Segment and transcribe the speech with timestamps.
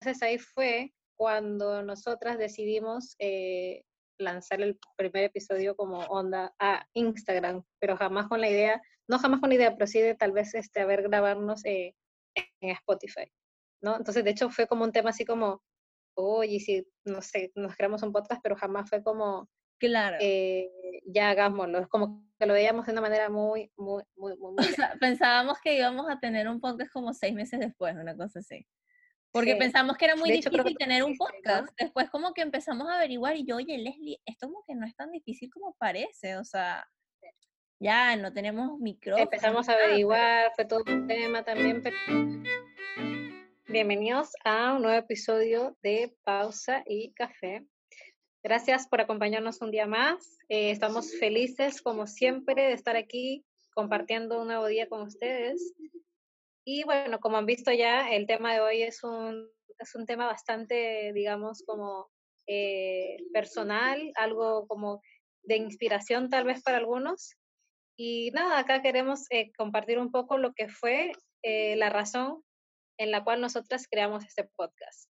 [0.00, 3.84] entonces ahí fue cuando nosotras decidimos eh,
[4.18, 9.40] lanzar el primer episodio como onda a Instagram, pero jamás con la idea, no jamás
[9.40, 11.94] con la idea, pero sí de tal vez este, haber grabarnos eh,
[12.34, 13.30] en Spotify,
[13.82, 13.96] ¿no?
[13.96, 15.62] Entonces, de hecho, fue como un tema así como,
[16.14, 20.16] oye, si, no sé, nos creamos un podcast, pero jamás fue como, claro.
[20.18, 20.70] Eh,
[21.04, 24.54] ya hagámoslo, es como que lo veíamos de una manera muy, muy, muy, muy...
[24.54, 24.66] muy
[24.98, 28.66] pensábamos que íbamos a tener un podcast como seis meses después, una cosa así.
[29.32, 31.68] Porque pensamos que era muy difícil tener un podcast.
[31.78, 34.96] Después como que empezamos a averiguar y yo, oye, Leslie, esto como que no es
[34.96, 36.84] tan difícil como parece, o sea,
[37.78, 39.22] ya no tenemos micrófono.
[39.22, 41.82] Empezamos a averiguar, fue todo un tema también.
[43.68, 47.64] Bienvenidos a un nuevo episodio de Pausa y Café.
[48.42, 50.38] Gracias por acompañarnos un día más.
[50.48, 55.72] Eh, estamos felices, como siempre, de estar aquí compartiendo un nuevo día con ustedes.
[56.64, 60.26] Y bueno, como han visto ya, el tema de hoy es un, es un tema
[60.26, 62.10] bastante, digamos, como
[62.46, 65.02] eh, personal, algo como
[65.42, 67.36] de inspiración tal vez para algunos.
[67.96, 71.12] Y nada, acá queremos eh, compartir un poco lo que fue
[71.42, 72.42] eh, la razón
[72.98, 75.10] en la cual nosotras creamos este podcast.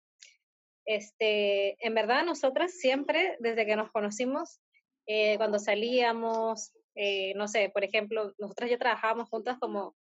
[0.84, 4.60] Este, en verdad, nosotras siempre, desde que nos conocimos,
[5.38, 6.72] cuando salíamos,
[7.34, 9.96] no sé, por ejemplo, nosotras ya trabajábamos juntas como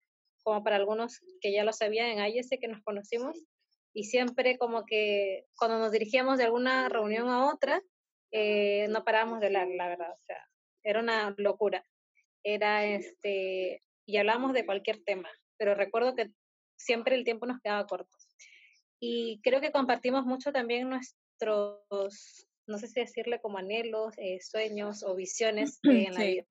[0.47, 3.37] como para algunos que ya lo sabían en AIS que nos conocimos,
[3.93, 7.83] y siempre como que cuando nos dirigíamos de alguna reunión a otra,
[8.31, 10.41] eh, no parábamos de hablar, la verdad, o sea,
[10.85, 11.85] era una locura.
[12.45, 16.31] Era este, y hablábamos de cualquier tema, pero recuerdo que
[16.77, 18.17] siempre el tiempo nos quedaba corto.
[19.01, 25.03] Y creo que compartimos mucho también nuestros, no sé si decirle como anhelos, eh, sueños
[25.03, 26.45] o visiones en la vida.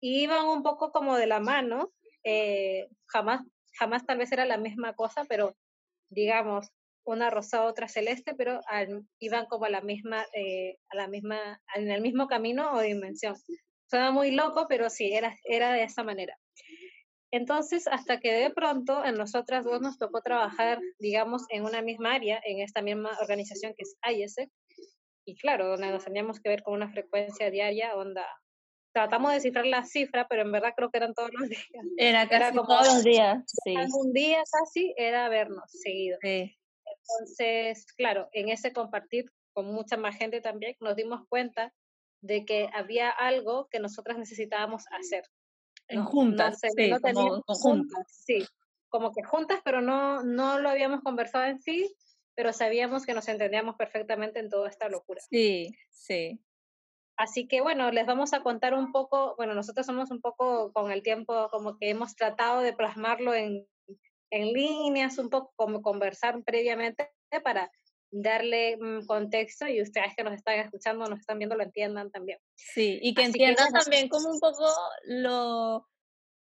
[0.00, 1.92] Y iban un poco como de la mano,
[2.24, 3.42] eh, jamás,
[3.78, 5.56] jamás tal vez era la misma cosa, pero
[6.10, 6.70] digamos,
[7.04, 8.60] una rosada, otra celeste, pero
[9.18, 13.36] iban como a la misma, eh, a la misma, en el mismo camino o dimensión.
[13.88, 16.36] Suena muy loco, pero sí, era, era de esa manera.
[17.32, 22.14] Entonces, hasta que de pronto en nosotras dos nos tocó trabajar, digamos, en una misma
[22.14, 24.50] área, en esta misma organización que es IESEC,
[25.24, 28.26] y claro, donde nos teníamos que ver con una frecuencia diaria, onda,
[28.92, 31.64] tratamos de cifrar la cifra, pero en verdad creo que eran todos los días.
[31.96, 33.74] Era casi como todos los días, sí.
[33.92, 36.18] Un día casi era vernos seguido.
[36.22, 36.56] Sí.
[36.84, 41.72] Entonces, claro, en ese compartir con mucha más gente también nos dimos cuenta
[42.20, 45.24] de que había algo que nosotras necesitábamos hacer.
[45.88, 48.06] En juntas, sí, como, juntas.
[48.08, 48.46] Sí,
[48.88, 51.96] como que juntas, pero no, no lo habíamos conversado en sí,
[52.36, 55.20] pero sabíamos que nos entendíamos perfectamente en toda esta locura.
[55.28, 56.40] Sí, sí.
[57.20, 60.90] Así que bueno, les vamos a contar un poco, bueno, nosotros somos un poco con
[60.90, 63.68] el tiempo como que hemos tratado de plasmarlo en,
[64.30, 67.10] en líneas, un poco como conversar previamente
[67.44, 67.70] para
[68.10, 72.38] darle contexto y ustedes que nos están escuchando, nos están viendo, lo entiendan también.
[72.54, 74.66] Sí, y que entiendan también como un poco
[75.04, 75.86] lo,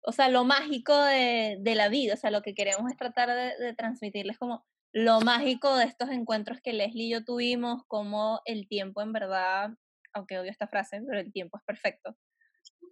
[0.03, 3.29] o sea, lo mágico de, de, la vida, o sea, lo que queremos es tratar
[3.29, 8.41] de, de, transmitirles como lo mágico de estos encuentros que Leslie y yo tuvimos, como
[8.45, 9.71] el tiempo en verdad
[10.15, 12.17] aunque odio esta frase, pero el tiempo es perfecto.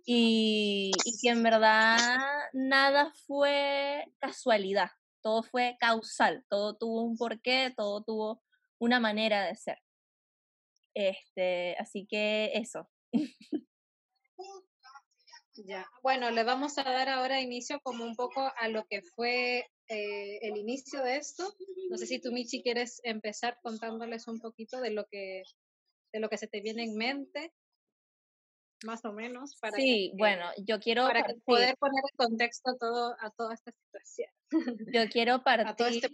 [0.04, 1.96] Y, y que en verdad
[2.52, 4.90] nada fue casualidad,
[5.22, 8.42] todo fue causal, todo tuvo un porqué, todo tuvo
[8.78, 9.78] una manera de ser.
[10.94, 12.88] Este, así que eso.
[15.54, 19.66] Ya, bueno, le vamos a dar ahora inicio como un poco a lo que fue
[19.88, 21.54] eh, el inicio de esto.
[21.90, 25.42] No sé si tú, Michi, quieres empezar contándoles un poquito de lo que
[26.12, 27.52] de lo que se te viene en mente,
[28.84, 29.56] más o menos.
[29.56, 33.72] Para sí, bueno, yo quiero para poder poner en contexto a, todo, a toda esta
[33.72, 34.30] situación.
[34.92, 36.10] Yo quiero este partir,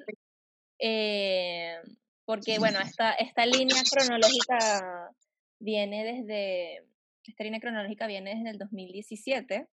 [0.78, 1.81] eh,
[2.25, 5.10] porque bueno, esta, esta línea cronológica
[5.58, 6.87] viene desde,
[7.25, 9.69] esta línea cronológica viene desde el 2017.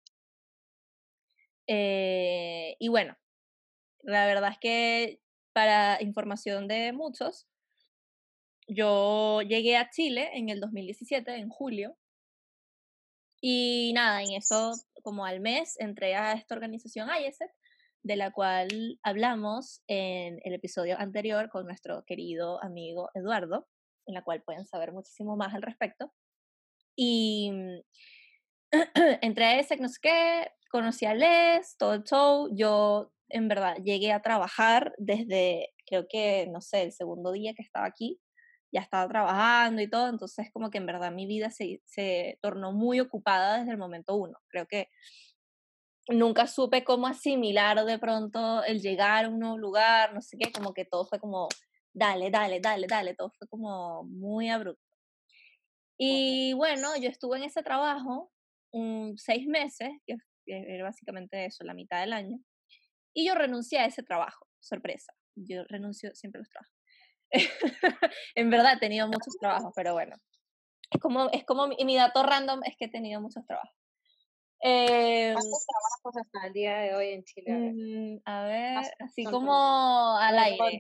[1.68, 3.18] Eh, y bueno,
[4.02, 5.22] la verdad es que
[5.54, 7.48] para información de muchos,
[8.74, 11.98] yo llegué a Chile en el 2017, en julio,
[13.42, 17.50] y nada, en eso, como al mes, entré a esta organización IESET,
[18.04, 23.68] de la cual hablamos en el episodio anterior con nuestro querido amigo Eduardo,
[24.06, 26.14] en la cual pueden saber muchísimo más al respecto.
[26.96, 27.52] Y
[29.22, 32.48] entré a ese, no sé qué, conocí a Les, todo el show.
[32.56, 37.64] Yo, en verdad, llegué a trabajar desde, creo que, no sé, el segundo día que
[37.64, 38.20] estaba aquí
[38.72, 42.72] ya estaba trabajando y todo, entonces como que en verdad mi vida se, se tornó
[42.72, 44.40] muy ocupada desde el momento uno.
[44.48, 44.90] Creo que
[46.08, 50.52] nunca supe cómo asimilar de pronto el llegar a un nuevo lugar, no sé qué,
[50.52, 51.48] como que todo fue como,
[51.94, 54.96] dale, dale, dale, dale, todo fue como muy abrupto.
[55.98, 58.32] Y bueno, yo estuve en ese trabajo
[58.72, 60.16] un, seis meses, que
[60.46, 62.40] era básicamente eso, la mitad del año,
[63.14, 66.81] y yo renuncié a ese trabajo, sorpresa, yo renuncio siempre a los trabajos.
[68.36, 70.16] en verdad he tenido muchos trabajos, pero bueno,
[70.92, 73.76] es como, es como mi, mi dato random es que he tenido muchos trabajos.
[74.64, 78.22] Eh, ¿Cuántos trabajos hasta el día de hoy en Chile?
[78.26, 80.80] a ver, mm, así como al aire.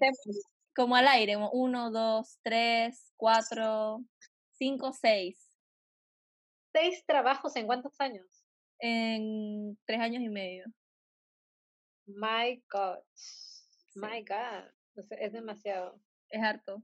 [0.76, 4.04] Como al aire, uno, dos, tres, cuatro,
[4.52, 5.52] cinco, seis.
[6.72, 8.26] ¿Seis trabajos en cuántos años?
[8.80, 10.66] En tres años y medio.
[12.06, 13.00] My God.
[13.96, 14.72] My God.
[15.20, 16.00] Es demasiado.
[16.32, 16.84] Es harto.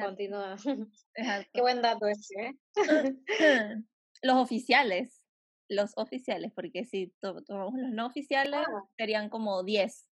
[0.00, 0.56] Continúa.
[1.14, 1.50] Es harto.
[1.52, 2.54] Qué buen dato ese, ¿eh?
[4.22, 5.24] Los oficiales
[5.68, 8.88] los oficiales, porque si tomamos los no oficiales, ah.
[8.96, 10.08] serían como 10.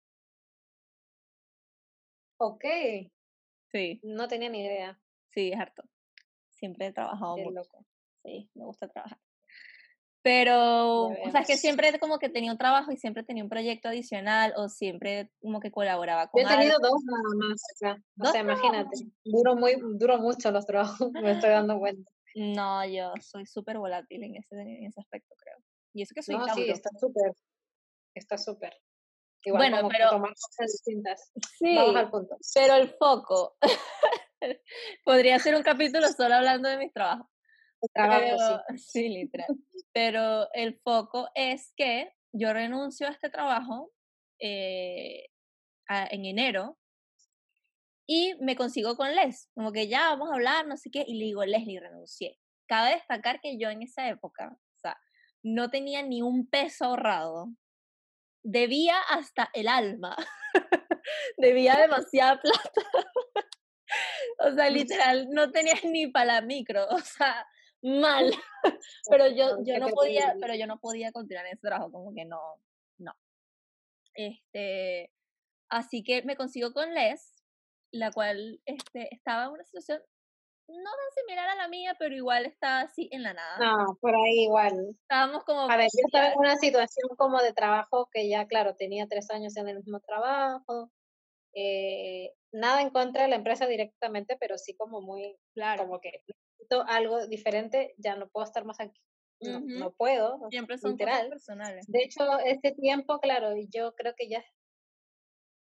[2.39, 2.65] Ok.
[3.71, 3.99] Sí.
[4.03, 4.99] No tenía ni idea.
[5.33, 5.83] Sí, es harto.
[6.51, 7.51] Siempre he trabajado mucho.
[7.51, 7.85] Loco.
[8.23, 9.19] Sí, me gusta trabajar.
[10.27, 13.49] Pero, o sea, es que siempre como que tenía un trabajo y siempre tenía un
[13.49, 17.77] proyecto adicional o siempre como que colaboraba con Yo he tenido dos nada más, o
[17.77, 22.11] sea, o sea imagínate, duro, muy, duro mucho los trabajos, me estoy dando cuenta.
[22.35, 25.55] No, yo soy súper volátil en ese, en ese aspecto, creo.
[25.93, 27.31] Y eso que soy No, sí, está súper.
[28.13, 28.77] Está súper.
[29.49, 30.09] bueno, pero.
[30.09, 31.31] Tomar cosas distintas.
[31.57, 32.35] Sí, Vamos al punto.
[32.53, 33.55] Pero el foco.
[35.05, 37.27] Podría ser un capítulo solo hablando de mis trabajos.
[37.93, 38.77] Trabajo, sí.
[38.77, 39.47] sí, literal.
[39.93, 43.91] Pero el foco es que yo renuncio a este trabajo
[44.39, 45.25] eh,
[45.89, 46.77] en enero
[48.07, 51.15] y me consigo con Les, como que ya vamos a hablar, no sé qué, y
[51.15, 52.39] le digo, Leslie, renuncié.
[52.65, 54.97] Cabe destacar que yo en esa época, o sea,
[55.43, 57.47] no tenía ni un peso ahorrado.
[58.43, 60.15] Debía hasta el alma.
[61.37, 62.81] Debía demasiada plata.
[64.39, 67.45] o sea, literal, no tenía ni para la micro, o sea,
[67.81, 68.31] mal.
[69.09, 72.25] pero yo, yo no podía, pero yo no podía continuar en ese trabajo, como que
[72.25, 72.39] no,
[72.97, 73.13] no.
[74.13, 75.11] Este,
[75.69, 77.37] así que me consigo con Les
[77.91, 80.01] la cual este, estaba en una situación
[80.67, 83.57] no tan similar a la mía, pero igual estaba así en la nada.
[83.57, 84.97] No, por ahí igual.
[85.01, 85.61] Estábamos como...
[85.61, 89.29] A ver, yo estaba en una situación como de trabajo que ya, claro, tenía tres
[89.31, 90.91] años en el mismo trabajo.
[91.53, 95.83] Eh, nada en contra de la empresa directamente, pero sí como muy, claro.
[95.83, 96.21] como que
[96.67, 98.99] necesito algo diferente, ya no puedo estar más aquí.
[99.39, 100.39] No, no puedo.
[100.49, 101.29] Siempre son literal.
[101.29, 101.85] personales.
[101.87, 104.43] De hecho, este tiempo, claro, yo creo que ya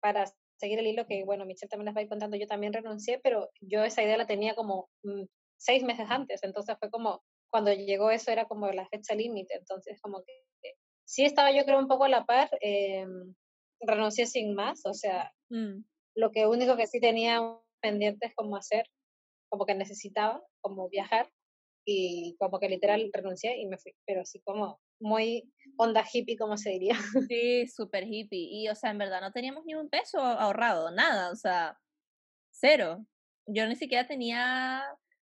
[0.00, 0.24] para
[0.56, 3.20] seguir el hilo que, bueno, Michelle también les va a ir contando, yo también renuncié,
[3.20, 5.24] pero yo esa idea la tenía como mm,
[5.56, 10.00] seis meses antes, entonces fue como, cuando llegó eso era como la fecha límite, entonces
[10.00, 10.32] como que
[11.04, 13.06] sí estaba yo creo un poco a la par, eh,
[13.80, 15.84] renuncié sin más, o sea, mm.
[16.16, 17.40] lo que único que sí tenía
[17.80, 18.88] pendiente es como hacer,
[19.52, 21.30] como que necesitaba, como viajar,
[21.84, 26.56] y como que literal renuncié y me fui, pero así como muy onda hippie, como
[26.56, 26.94] se diría.
[27.30, 28.48] Sí, súper hippie.
[28.50, 31.78] Y, o sea, en verdad no teníamos ni un peso ahorrado, nada, o sea,
[32.50, 33.04] cero.
[33.46, 34.82] Yo ni siquiera tenía,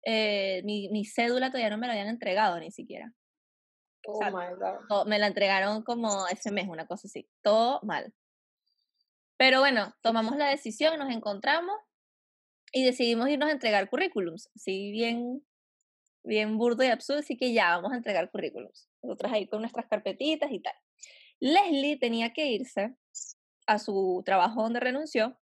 [0.06, 3.12] eh, mi, mi, cédula todavía no me la habían entregado ni siquiera.
[4.08, 5.08] Oh my God.
[5.08, 7.28] me la entregaron como ese mes, una cosa así.
[7.44, 8.14] Todo mal.
[9.36, 11.76] Pero bueno, tomamos la decisión, nos encontramos
[12.72, 14.50] y decidimos irnos a entregar currículums.
[14.56, 15.44] Así bien
[16.26, 18.90] bien burdo y absurdo, así que ya vamos a entregar currículums.
[19.02, 20.74] Nosotras ahí con nuestras carpetitas y tal.
[21.40, 22.96] Leslie tenía que irse
[23.68, 25.38] a su trabajo donde renunció.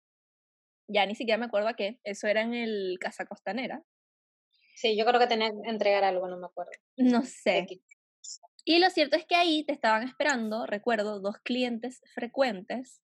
[0.88, 2.00] Ya ni siquiera me acuerdo a qué.
[2.04, 3.84] Eso era en el Casa Costanera.
[4.76, 6.72] Sí, yo creo que tenía que entregar algo, no me acuerdo.
[6.98, 7.68] No sé.
[8.66, 13.02] Y lo cierto es que ahí te estaban esperando, recuerdo, dos clientes frecuentes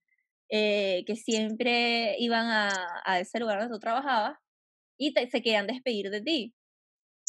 [0.50, 4.38] eh, que siempre iban a, a, ese lugar donde tú trabajabas
[4.98, 6.56] y se querían despedir de ti.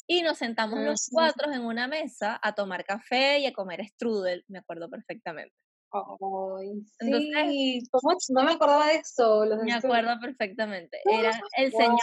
[0.08, 4.44] Y nos sentamos los cuatro en una mesa a tomar café y a comer strudel,
[4.46, 5.54] me acuerdo perfectamente.
[5.92, 7.82] Ay, sí.
[8.30, 9.44] No me acordaba de eso.
[9.64, 11.00] me acuerdo perfectamente.
[11.04, 11.98] Era el señor,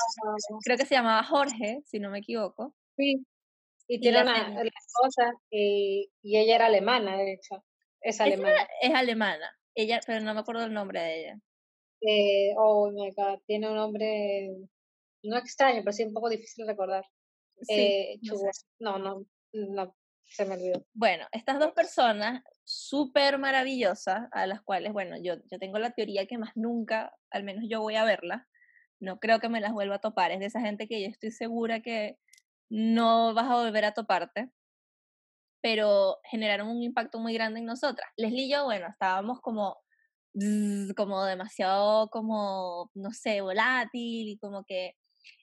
[0.63, 2.74] creo que se llamaba Jorge, si no me equivoco.
[2.98, 3.25] Sí.
[3.88, 7.63] Y tiene una la esposa y, y, ella era alemana, de hecho.
[8.01, 8.67] Es alemana.
[8.82, 9.50] Es alemana.
[9.75, 11.39] Ella, pero no me acuerdo el nombre de ella.
[12.01, 14.49] Eh, oh my god, tiene un nombre
[15.23, 17.05] no extraño, pero sí un poco difícil de recordar.
[17.69, 18.19] Eh,
[18.79, 20.85] no, no, no, se me olvidó.
[20.93, 26.25] Bueno, estas dos personas súper maravillosas, a las cuales, bueno, yo, yo tengo la teoría
[26.25, 28.41] que más nunca, al menos yo voy a verlas,
[28.99, 31.31] no creo que me las vuelva a topar, es de esa gente que yo estoy
[31.31, 32.17] segura que
[32.69, 34.49] no vas a volver a toparte.
[35.63, 38.10] Pero generaron un impacto muy grande en nosotras.
[38.17, 39.77] Leslie y yo, bueno, estábamos como,
[40.98, 44.98] como demasiado, como, no sé, volátil y como que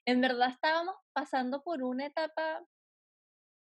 [0.05, 2.61] en verdad estábamos pasando por una etapa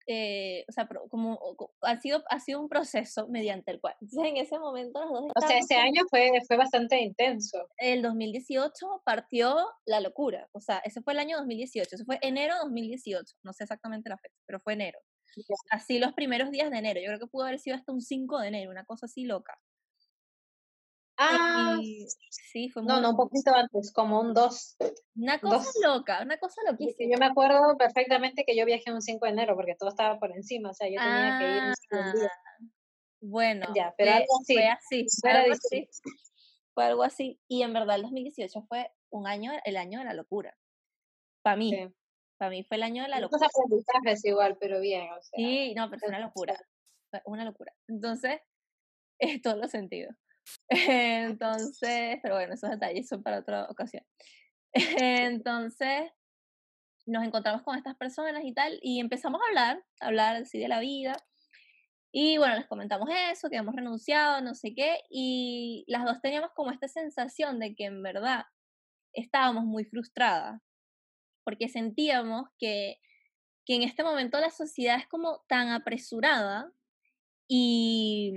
[0.08, 1.40] eh, o sea, como
[1.82, 3.96] ha sido, ha sido un proceso mediante el cual.
[4.02, 5.32] Entonces, en ese momento los dos...
[5.36, 7.68] O sea, ese año fue, fue bastante intenso.
[7.78, 12.56] El 2018 partió la locura, o sea, ese fue el año 2018, eso fue enero
[12.64, 15.00] 2018, no sé exactamente la fecha, pero fue enero.
[15.70, 18.40] Así los primeros días de enero, yo creo que pudo haber sido hasta un 5
[18.40, 19.60] de enero, una cosa así loca.
[21.18, 21.78] Ah,
[22.30, 24.76] sí, fue muy No, no, un poquito antes, como un 2.
[25.16, 27.14] Una cosa loca, una cosa loquísima.
[27.14, 30.32] Yo me acuerdo perfectamente que yo viajé un 5 de enero porque todo estaba por
[30.32, 32.32] encima, o sea, yo tenía que ir un día.
[32.32, 32.66] Ah,
[33.22, 34.54] bueno, ya, pero algo así.
[34.54, 35.90] Fue así, fue algo así.
[36.74, 37.40] Fue algo así.
[37.48, 40.58] Y en verdad el 2018 fue un año, el año de la locura.
[41.42, 41.72] Para mí.
[42.38, 43.48] Para mí fue el año de la locura.
[43.48, 45.38] aprendizajes igual, pero bien, o sea.
[45.38, 46.60] Sí, no, pero fue una locura.
[47.26, 47.74] Una locura.
[47.88, 48.42] Entonces,
[49.20, 50.16] es todos los sentidos.
[50.70, 54.04] Entonces, pero bueno, esos detalles son para otra ocasión.
[54.74, 56.12] Entonces,
[57.06, 60.68] nos encontramos con estas personas y tal, y empezamos a hablar, a hablar así de
[60.68, 61.16] la vida.
[62.12, 66.52] Y bueno, les comentamos eso, que hemos renunciado, no sé qué, y las dos teníamos
[66.56, 68.46] como esta sensación de que en verdad
[69.14, 70.62] estábamos muy frustradas,
[71.46, 72.98] porque sentíamos que,
[73.66, 76.70] que en este momento la sociedad es como tan apresurada
[77.48, 78.34] y,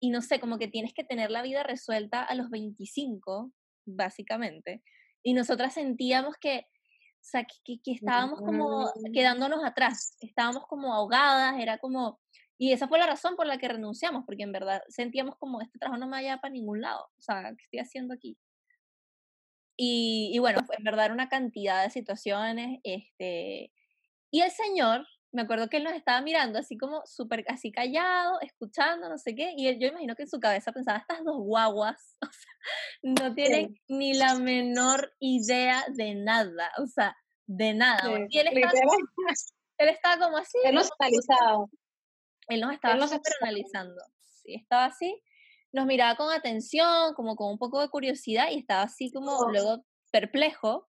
[0.00, 3.52] y no sé, como que tienes que tener la vida resuelta a los 25,
[3.84, 4.82] básicamente.
[5.22, 11.60] Y nosotras sentíamos que, o sea, que, que, estábamos como quedándonos atrás, estábamos como ahogadas,
[11.60, 12.20] era como...
[12.58, 15.78] Y esa fue la razón por la que renunciamos, porque en verdad sentíamos como este
[15.78, 18.38] trabajo no me vaya para ningún lado, o sea, ¿qué estoy haciendo aquí?
[19.76, 23.72] Y, y bueno, en verdad era una cantidad de situaciones, este,
[24.30, 25.06] y el Señor
[25.36, 29.34] me acuerdo que él nos estaba mirando así como súper así callado, escuchando, no sé
[29.34, 32.52] qué, y él, yo imagino que en su cabeza pensaba, estas dos guaguas, o sea,
[33.02, 37.16] no tienen ni la menor idea de nada, o sea,
[37.46, 38.02] de nada.
[38.28, 39.28] y él estaba, como,
[39.78, 40.58] él estaba como así.
[40.64, 41.66] Él nos analizaba.
[42.48, 42.94] Él nos estaba
[43.42, 44.02] analizando.
[44.22, 45.22] Sí, estaba así,
[45.76, 49.84] nos miraba con atención, como con un poco de curiosidad, y estaba así como luego
[50.10, 50.88] perplejo,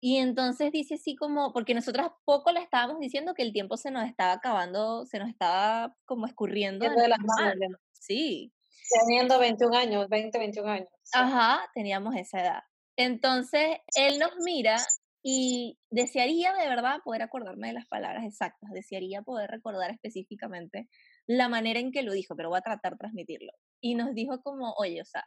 [0.00, 3.90] y entonces dice así como, porque nosotros poco le estábamos diciendo que el tiempo se
[3.90, 6.88] nos estaba acabando, se nos estaba como escurriendo.
[6.88, 7.80] De las manos.
[7.92, 8.52] Sí.
[9.00, 10.88] Teniendo 21 años, 20, 21 años.
[11.12, 12.60] Ajá, teníamos esa edad.
[12.96, 14.76] Entonces, él nos mira
[15.22, 20.88] y desearía de verdad poder acordarme de las palabras exactas, desearía poder recordar específicamente
[21.26, 23.52] la manera en que lo dijo, pero voy a tratar de transmitirlo.
[23.80, 25.24] Y nos dijo como, oye, o sea,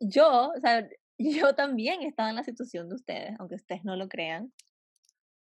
[0.00, 4.08] yo, o sea, yo también estaba en la situación de ustedes, aunque ustedes no lo
[4.08, 4.52] crean.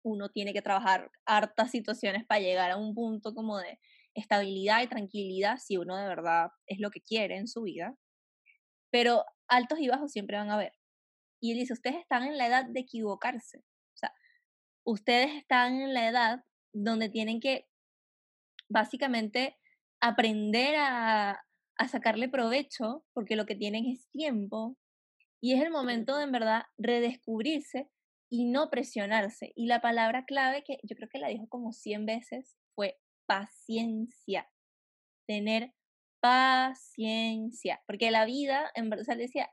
[0.04, 3.80] Uno tiene que trabajar hartas situaciones para llegar a un punto como de
[4.16, 7.96] estabilidad y tranquilidad si uno de verdad es lo que quiere en su vida.
[8.92, 10.74] Pero altos y bajos siempre van a haber.
[11.42, 13.60] Y él dice, ustedes están en la edad de equivocarse.
[13.60, 14.14] O sea,
[14.86, 16.44] ustedes están en la edad
[16.74, 17.68] donde tienen que
[18.70, 19.58] básicamente
[20.02, 21.42] aprender a,
[21.80, 24.78] a sacarle provecho, porque lo que tienen es tiempo,
[25.42, 27.90] y es el momento de en verdad redescubrirse
[28.30, 29.54] y no presionarse.
[29.56, 34.50] Y la palabra clave que yo creo que la dijo como 100 veces fue paciencia.
[35.26, 35.74] Tener
[36.20, 37.82] paciencia.
[37.88, 39.50] Porque la vida, en verdad, o sea, decía,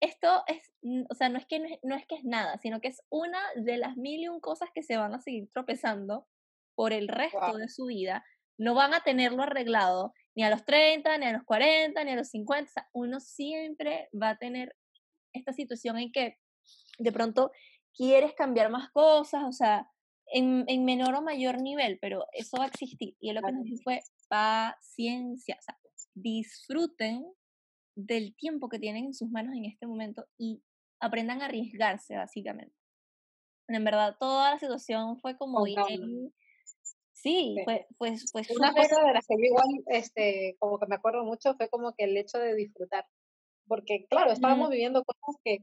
[0.00, 0.72] esto es,
[1.08, 3.78] o sea, no es, que, no es que es nada, sino que es una de
[3.78, 6.26] las mil y un cosas que se van a seguir tropezando
[6.74, 8.24] por el resto de su vida.
[8.58, 12.16] No van a tenerlo arreglado ni a los 30, ni a los 40, ni a
[12.16, 12.70] los 50.
[12.70, 14.76] O sea, uno siempre va a tener
[15.32, 16.38] esta situación en que
[16.98, 17.50] de pronto
[17.94, 19.90] quieres cambiar más cosas, o sea,
[20.26, 23.16] en, en menor o mayor nivel, pero eso va a existir.
[23.20, 25.78] Y lo que nos dijo fue paciencia, o sea,
[26.14, 27.24] disfruten
[27.94, 30.62] del tiempo que tienen en sus manos en este momento y
[31.00, 32.74] aprendan a arriesgarse, básicamente.
[33.68, 36.32] En verdad, toda la situación fue como bien...
[37.20, 40.94] Sí, fue, fue, fue Una cosa de la que yo igual, este, como que me
[40.94, 43.04] acuerdo mucho, fue como que el hecho de disfrutar
[43.68, 45.58] porque claro, estábamos viviendo cosas que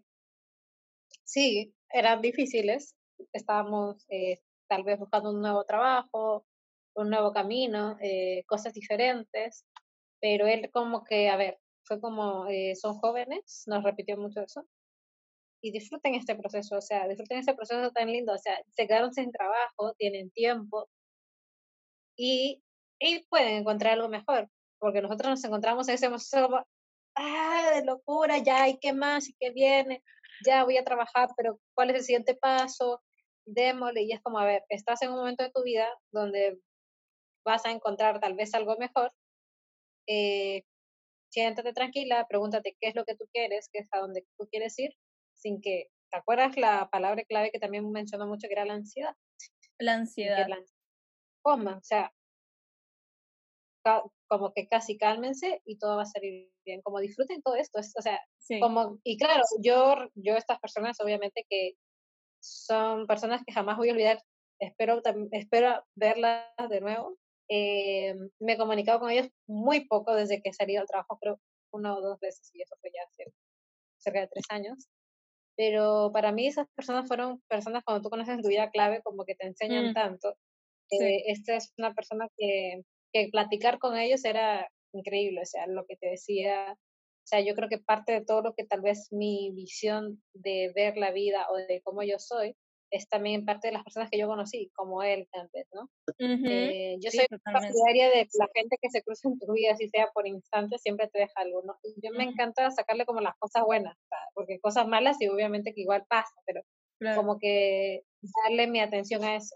[1.23, 2.95] sí, eran difíciles,
[3.33, 6.45] estábamos eh, tal vez buscando un nuevo trabajo,
[6.95, 9.65] un nuevo camino, eh, cosas diferentes,
[10.21, 14.65] pero él como que, a ver, fue como, eh, son jóvenes, nos repitió mucho eso,
[15.61, 19.13] y disfruten este proceso, o sea, disfruten este proceso tan lindo, o sea, se quedaron
[19.13, 20.87] sin trabajo, tienen tiempo
[22.15, 22.63] y,
[22.99, 26.65] y pueden encontrar algo mejor, porque nosotros nos encontramos en ese proceso
[27.15, 29.29] ah, de locura, ya, ¿y qué más?
[29.29, 30.03] ¿Y qué viene?
[30.45, 33.01] Ya voy a trabajar, pero ¿cuál es el siguiente paso?
[33.45, 36.59] Démosle, y es como, a ver, estás en un momento de tu vida donde
[37.45, 39.11] vas a encontrar tal vez algo mejor,
[40.07, 40.63] eh,
[41.31, 44.77] siéntate tranquila, pregúntate qué es lo que tú quieres, qué es a dónde tú quieres
[44.79, 44.91] ir,
[45.35, 49.13] sin que, ¿te acuerdas la palabra clave que también mencionó mucho que era la ansiedad?
[49.77, 50.47] La ansiedad.
[51.45, 52.11] O sea,
[54.27, 58.01] como que casi cálmense y todo va a salir bien, como disfruten todo esto, o
[58.01, 58.19] sea,
[58.59, 61.73] como, y claro, yo, yo estas personas obviamente que
[62.41, 64.23] son personas que jamás voy a olvidar,
[64.59, 67.15] espero, espero verlas de nuevo,
[67.47, 71.39] eh, me he comunicado con ellos muy poco desde que he salido al trabajo, creo
[71.71, 73.31] una o dos veces, y eso fue ya hace
[73.97, 74.87] cerca de tres años.
[75.57, 79.35] Pero para mí esas personas fueron personas cuando tú conoces tu vida clave, como que
[79.35, 79.93] te enseñan mm.
[79.93, 80.35] tanto.
[80.91, 82.81] Eh, esta es una persona que,
[83.13, 87.55] que platicar con ellos era increíble, o sea, lo que te decía, o sea, yo
[87.55, 91.47] creo que parte de todo lo que tal vez mi visión de ver la vida
[91.51, 92.55] o de cómo yo soy,
[92.91, 95.89] es también parte de las personas que yo conocí, como él tal vez, ¿no?
[96.47, 100.07] Eh, yo soy partidaria de la gente que se cruza en tu vida, así sea
[100.13, 101.75] por instantes, siempre te deja algo, ¿no?
[101.83, 103.97] Y yo me encanta sacarle como las cosas buenas,
[104.33, 106.61] porque cosas malas y obviamente que igual pasa, pero
[107.15, 108.03] como que
[108.45, 109.55] darle mi atención a eso.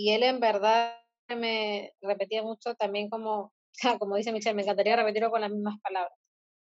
[0.00, 0.96] Y él en verdad
[1.28, 3.52] me repetía mucho también como,
[4.00, 6.18] como dice Michelle, me encantaría repetirlo con las mismas palabras,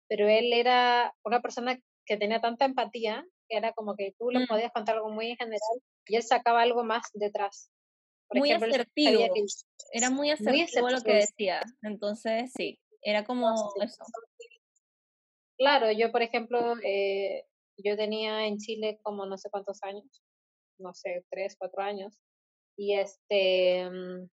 [0.08, 4.46] pero él era una persona que tenía tanta empatía era como que tú le mm.
[4.46, 5.60] podías contar algo muy en general
[6.06, 7.70] y él sacaba algo más detrás.
[8.32, 9.34] muy asertivo.
[9.92, 11.60] era muy asertivo, lo que decía.
[11.82, 14.04] Entonces, sí, era como eso.
[15.58, 17.44] Claro, yo, por ejemplo, eh,
[17.76, 20.22] yo tenía en Chile como no sé cuántos años,
[20.78, 22.18] no sé, tres, cuatro años,
[22.80, 24.30] y este, mm,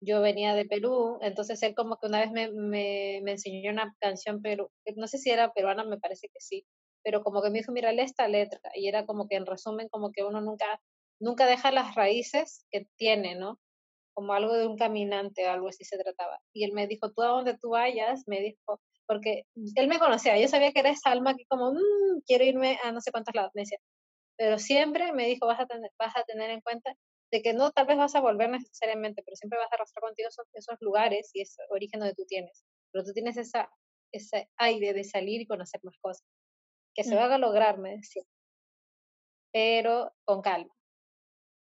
[0.00, 3.94] yo venía de Perú, entonces él como que una vez me, me, me enseñó una
[4.00, 6.66] canción, pero no sé si era peruana, me parece que sí,
[7.04, 10.10] pero como que me dijo, mira, esta letra, y era como que en resumen, como
[10.10, 10.80] que uno nunca,
[11.20, 13.60] nunca deja las raíces que tiene, ¿no?
[14.14, 16.40] Como algo de un caminante, algo así se trataba.
[16.52, 19.44] Y él me dijo, tú a donde tú vayas, me dijo, porque
[19.76, 22.90] él me conocía, yo sabía que era esa alma que como, mmm, quiero irme a
[22.90, 23.78] no sé cuántos lados, me decía,
[24.36, 26.96] pero siempre me dijo, vas a tener, vas a tener en cuenta
[27.30, 30.28] de que no tal vez vas a volver necesariamente, pero siempre vas a arrastrar contigo
[30.28, 33.70] esos, esos lugares y ese origen donde tú tienes, pero tú tienes esa,
[34.12, 36.24] ese aire de salir y conocer más cosas
[36.98, 37.18] que se mm.
[37.18, 38.24] van a lograr, me decía,
[39.52, 40.74] pero con calma.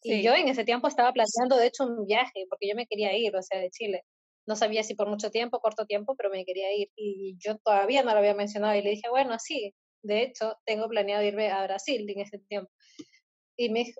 [0.01, 3.17] Y yo en ese tiempo estaba planteando, de hecho, un viaje, porque yo me quería
[3.19, 4.05] ir, o sea, de Chile.
[4.47, 6.89] No sabía si por mucho tiempo, corto tiempo, pero me quería ir.
[6.95, 10.89] Y yo todavía no lo había mencionado y le dije, bueno, sí, de hecho, tengo
[10.89, 12.71] planeado irme a Brasil en ese tiempo.
[13.57, 13.93] Y, me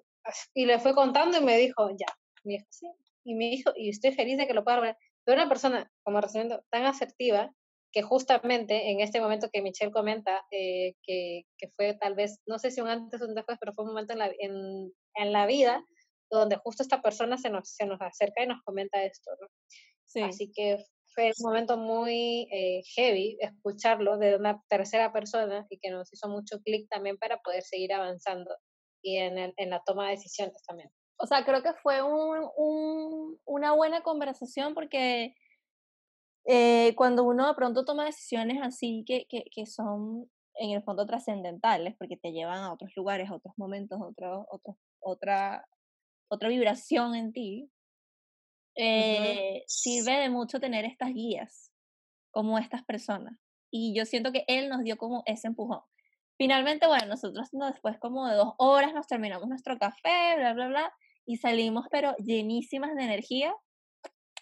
[0.55, 2.13] y le fue contando y me dijo, ya.
[2.45, 2.87] Me dijo, sí.
[3.25, 4.97] Y me dijo, y estoy feliz de que lo pueda ver.
[5.25, 7.53] Pero una persona, como resumiendo, tan asertiva,
[7.93, 12.59] que justamente en este momento que Michelle comenta, eh, que, que, fue tal vez, no
[12.59, 15.33] sé si un antes o un después, pero fue un momento en la, en, en
[15.33, 15.85] la vida
[16.31, 19.49] donde justo esta persona se nos, se nos acerca y nos comenta esto, ¿no?
[20.05, 20.21] Sí.
[20.21, 20.79] Así que
[21.15, 26.29] fue un momento muy eh, heavy escucharlo de una tercera persona y que nos hizo
[26.29, 28.55] mucho clic también para poder seguir avanzando
[29.03, 30.91] y en, en la toma de decisiones también.
[31.19, 35.35] O sea, creo que fue un, un, una buena conversación porque
[36.47, 41.07] eh, cuando uno de pronto toma decisiones así que, que, que son en el fondo
[41.07, 45.69] trascendentales, porque te llevan a otros lugares, a otros momentos, otro, otro, otra,
[46.29, 47.71] otra vibración en ti,
[48.77, 51.73] eh, sirve de mucho tener estas guías,
[52.31, 53.39] como estas personas.
[53.71, 55.83] Y yo siento que él nos dio como ese empujón.
[56.39, 60.93] Finalmente, bueno, nosotros después como de dos horas nos terminamos nuestro café, bla, bla, bla,
[61.27, 63.55] y salimos pero llenísimas de energía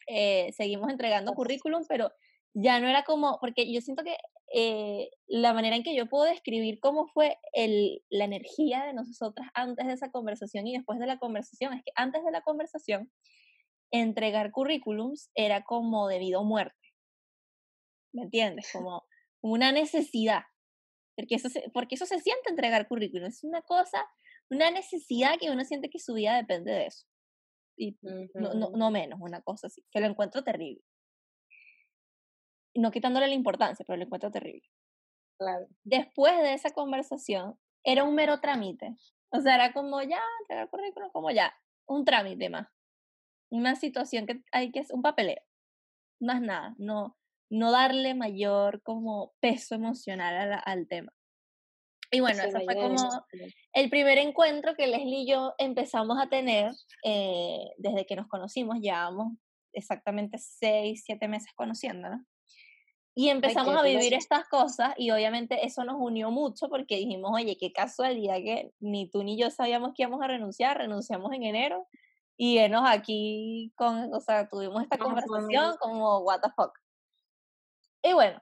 [0.06, 2.12] eh, seguimos entregando currículum, pero
[2.54, 4.16] ya no era como, porque yo siento que
[4.54, 9.48] eh, la manera en que yo puedo describir cómo fue el, la energía de nosotras
[9.54, 13.10] antes de esa conversación y después de la conversación, es que antes de la conversación,
[13.90, 16.76] entregar currículums era como debido a muerte.
[18.12, 18.68] ¿Me entiendes?
[18.72, 19.04] Como
[19.42, 20.42] una necesidad.
[21.16, 23.26] Porque eso, se, porque eso se siente entregar currículum.
[23.26, 24.06] Es una cosa,
[24.50, 27.06] una necesidad que uno siente que su vida depende de eso
[27.76, 27.96] y
[28.34, 30.82] no, no, no, menos, una cosa así, que lo encuentro terrible.
[32.74, 34.68] No quitándole la importancia, pero lo encuentro terrible.
[35.38, 35.66] Claro.
[35.84, 38.96] Después de esa conversación, era un mero trámite.
[39.30, 41.54] O sea, era como ya, entregar currículum, como ya,
[41.86, 42.68] un trámite más.
[43.50, 45.42] Una situación que hay que, un papeleo.
[46.20, 47.16] Más nada, no,
[47.50, 51.12] no darle mayor como peso emocional al tema.
[52.10, 53.26] Y bueno, ese fue como
[53.72, 56.72] el primer encuentro que Leslie y yo empezamos a tener
[57.04, 59.32] eh, desde que nos conocimos, llevábamos
[59.72, 62.20] exactamente seis, siete meses conociéndonos.
[63.18, 67.56] Y empezamos a vivir estas cosas y obviamente eso nos unió mucho porque dijimos, oye,
[67.58, 71.88] qué casualidad que ni tú ni yo sabíamos que íbamos a renunciar, renunciamos en enero
[72.36, 76.72] y enos aquí con, o sea, tuvimos esta conversación como, what the fuck.
[78.06, 78.40] Y bueno,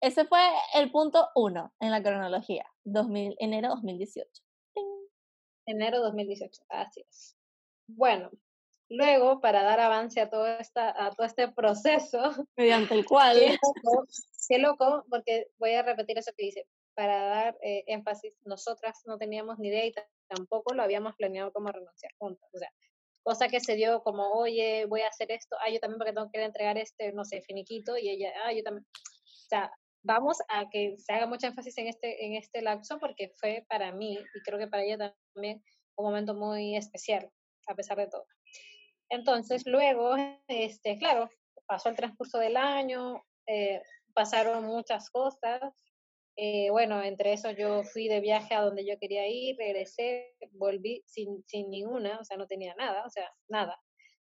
[0.00, 0.40] ese fue
[0.74, 4.28] el punto uno en la cronología, 2000, enero 2018.
[5.66, 7.36] Enero 2018, así es.
[7.88, 8.30] Bueno,
[8.88, 12.18] luego, para dar avance a todo, esta, a todo este proceso,
[12.56, 13.36] mediante el cual...
[14.48, 19.18] Qué loco, porque voy a repetir eso que dice, para dar eh, énfasis, nosotras no
[19.18, 19.94] teníamos ni idea y
[20.28, 22.48] tampoco lo habíamos planeado como renunciar juntas.
[22.52, 22.70] O sea,
[23.22, 26.30] cosa que se dio como, oye, voy a hacer esto, ah, yo también porque tengo
[26.30, 28.86] que entregar este, no sé, finiquito, y ella, ah, yo también.
[28.86, 33.32] O sea, vamos a que se haga mucho énfasis en este, en este lapso porque
[33.36, 35.62] fue para mí y creo que para ella también
[35.96, 37.30] un momento muy especial,
[37.66, 38.24] a pesar de todo.
[39.10, 40.14] Entonces, luego,
[40.48, 41.28] este, claro,
[41.66, 43.82] pasó el transcurso del año, eh,
[44.14, 45.60] pasaron muchas cosas.
[46.36, 51.02] Eh, bueno, entre eso yo fui de viaje a donde yo quería ir, regresé, volví
[51.06, 53.78] sin, sin ninguna, o sea, no tenía nada, o sea, nada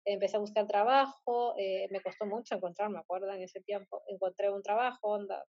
[0.06, 4.50] empecé a buscar trabajo, eh, me costó mucho encontrar, me acuerdo, en ese tiempo, encontré
[4.50, 5.44] un trabajo, onda,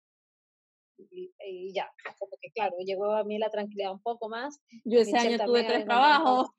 [0.98, 4.62] y, ya, como que claro, llegó a mí la tranquilidad un poco más.
[4.86, 6.50] Yo ese año tuve tres trabajos.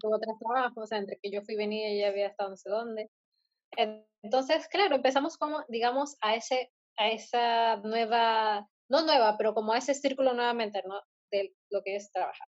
[0.00, 2.56] tuvo tres trabajos, o sea, entre que yo fui venía y ella había estado no
[2.56, 3.10] sé dónde.
[4.22, 9.78] Entonces, claro, empezamos como, digamos, a ese, a esa nueva, no nueva, pero como a
[9.78, 11.00] ese círculo nuevamente, ¿no?
[11.30, 12.48] De lo que es trabajar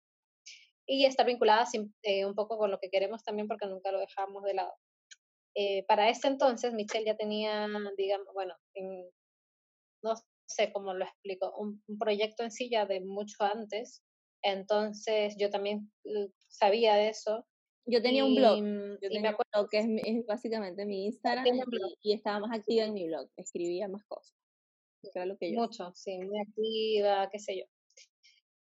[0.86, 1.66] y está vinculada
[2.02, 4.74] eh, un poco con lo que queremos también porque nunca lo dejamos de lado.
[5.54, 8.54] Eh, para este entonces, Michelle ya tenía, digamos, bueno,
[10.02, 10.14] no
[10.46, 14.02] sé cómo lo explico, un, proyecto en sí de mucho antes,
[14.42, 15.92] entonces yo también
[16.48, 17.46] sabía de eso.
[17.84, 21.46] Yo tenía un blog, mm, yo tenía me acuerdo, que es, básicamente mi Instagram
[22.02, 24.36] y, estaba más activa en mi blog, escribía más cosas.
[25.14, 25.60] lo que yo.
[25.60, 27.64] Mucho, sí, muy activa, qué sé yo.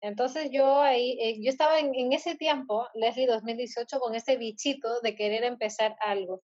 [0.00, 5.00] Entonces yo ahí, eh, yo estaba en, en, ese tiempo, Leslie 2018, con ese bichito
[5.00, 6.42] de querer empezar algo.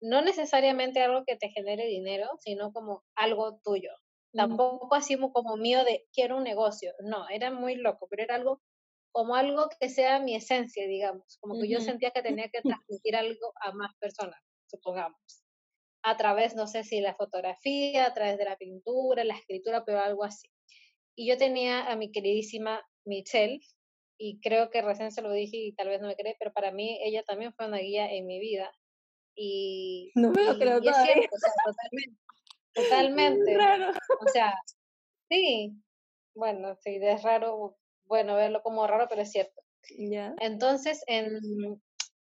[0.00, 3.90] No necesariamente algo que te genere dinero, sino como algo tuyo.
[4.32, 6.92] Tampoco así como mío de quiero un negocio.
[7.00, 8.60] No, era muy loco, pero era algo
[9.16, 11.38] como algo que sea mi esencia, digamos.
[11.40, 15.18] Como que yo sentía que tenía que transmitir algo a más personas, supongamos.
[16.02, 20.00] A través, no sé si la fotografía, a través de la pintura, la escritura, pero
[20.00, 20.50] algo así.
[21.16, 23.60] Y yo tenía a mi queridísima Michelle,
[24.18, 26.70] y creo que recién se lo dije y tal vez no me cree, pero para
[26.70, 28.70] mí ella también fue una guía en mi vida.
[29.34, 31.52] Y, no me lo creo es cierto, o sea,
[32.74, 33.52] totalmente.
[33.54, 33.56] Totalmente.
[34.20, 34.52] O sea,
[35.30, 35.72] sí.
[36.34, 39.62] Bueno, sí, es raro, bueno, verlo como raro, pero es cierto.
[40.40, 41.40] Entonces, en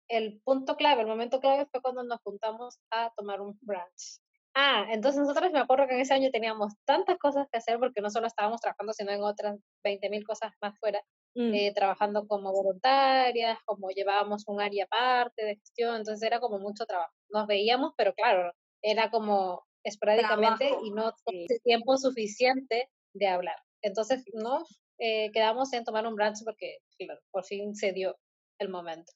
[0.09, 4.21] el punto clave, el momento clave fue cuando nos juntamos a tomar un brunch.
[4.55, 8.01] Ah, entonces nosotros me acuerdo que en ese año teníamos tantas cosas que hacer porque
[8.01, 11.01] no solo estábamos trabajando, sino en otras 20.000 cosas más fuera,
[11.37, 11.55] mm.
[11.55, 16.85] eh, trabajando como voluntarias, como llevábamos un área aparte de gestión, entonces era como mucho
[16.85, 17.13] trabajo.
[17.29, 21.15] Nos veíamos, pero claro, era como esporádicamente y no
[21.63, 23.57] tiempo suficiente de hablar.
[23.83, 28.17] Entonces nos eh, quedamos en tomar un brunch porque, claro, por fin se dio
[28.59, 29.13] el momento.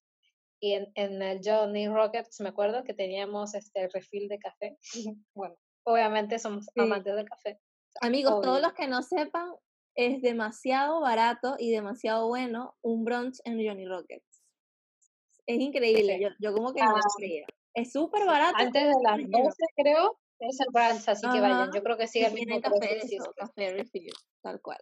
[0.61, 4.79] Y en, en el Johnny Rockets me acuerdo que teníamos este refil de café.
[5.35, 7.61] bueno, obviamente somos amantes del café.
[8.01, 9.53] Amigos, todos los que no sepan,
[9.95, 14.43] es demasiado barato y demasiado bueno un brunch en Johnny Rockets.
[15.47, 17.47] Es increíble, yo, yo, como que no lo ah, creía.
[17.75, 18.57] Es súper barato.
[18.59, 21.71] Antes de las 12 creo, es el brunch, así que vayan.
[21.73, 23.01] Yo creo que sí, el mismo café,
[23.37, 24.79] café refil, tal cual.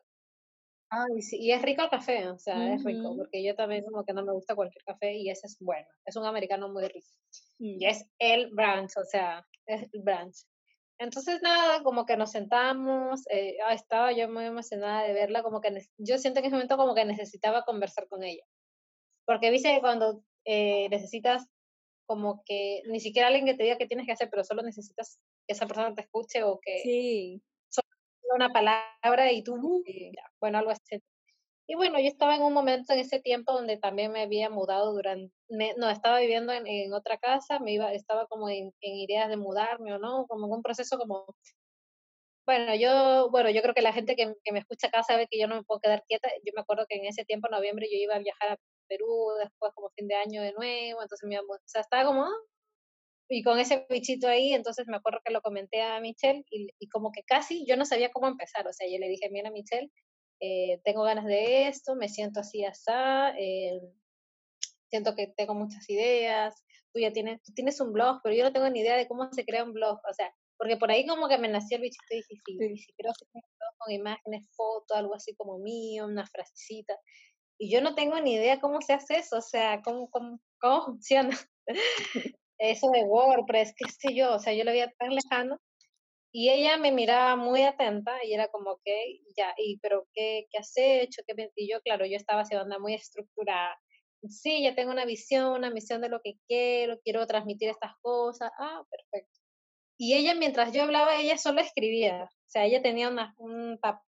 [0.94, 4.05] Ay, sí, y es rico el café, o sea, es rico, porque yo también como
[4.05, 7.09] que no me gusta cualquier café y ese es bueno, es un americano muy rico.
[7.59, 7.88] Y mm.
[7.88, 10.44] es el brunch, o sea, es el brunch.
[10.98, 15.62] Entonces, nada, como que nos sentamos, eh, ah, estaba yo muy emocionada de verla, como
[15.62, 18.44] que yo siento en ese momento como que necesitaba conversar con ella.
[19.24, 21.46] Porque viste que cuando eh, necesitas
[22.05, 25.18] como que ni siquiera alguien que te diga qué tienes que hacer, pero solo necesitas
[25.46, 27.42] que esa persona te escuche o que sí
[28.35, 29.85] una palabra y tú,
[30.40, 31.03] bueno, algo así.
[31.66, 34.92] Y bueno, yo estaba en un momento en ese tiempo donde también me había mudado
[34.92, 39.95] durante, no, estaba viviendo en, otra casa, me iba, estaba como en, ideas de mudarme
[39.95, 41.25] o no, como un proceso como,
[42.47, 45.38] bueno, yo, bueno, yo creo que la gente que, que, me escucha acá sabe que
[45.38, 46.29] yo no me puedo quedar quieta.
[46.45, 48.57] Yo me acuerdo que en ese tiempo, en noviembre, yo iba a viajar a
[48.88, 52.27] Perú, después como fin de año de nuevo, entonces me o sea, estaba como,
[53.33, 56.88] y con ese bichito ahí, entonces me acuerdo que lo comenté a Michelle y, y,
[56.88, 59.90] como que casi yo no sabía cómo empezar, o sea, yo le dije, mira Michelle,
[60.40, 62.92] eh, tengo ganas de esto, me siento así, así,
[63.38, 63.81] eh,
[64.90, 68.53] siento que tengo muchas ideas, tú ya tienes, tú tienes un blog, pero yo no
[68.53, 71.27] tengo ni idea de cómo se crea un blog, o sea, porque por ahí como
[71.27, 72.92] que me nació el bichito y dije, sí, sí.
[72.99, 76.99] creo que un blog con imágenes, fotos, algo así como mío, una frasecita,
[77.57, 80.85] y yo no tengo ni idea cómo se hace eso, o sea, cómo, cómo, cómo
[80.85, 81.38] funciona
[82.70, 85.59] eso de WordPress, qué sé yo, o sea, yo lo veía tan lejano
[86.35, 90.59] y ella me miraba muy atenta y era como, que ya, y pero qué, qué
[90.59, 91.22] has hecho?
[91.27, 93.79] ¿Qué y yo, claro, yo estaba haciendo una muy estructurada.
[94.29, 98.51] Sí, ya tengo una visión, una misión de lo que quiero, quiero transmitir estas cosas.
[98.59, 99.40] Ah, perfecto.
[99.98, 102.25] Y ella, mientras yo hablaba, ella solo escribía.
[102.25, 104.07] O sea, ella tenía una, un papel.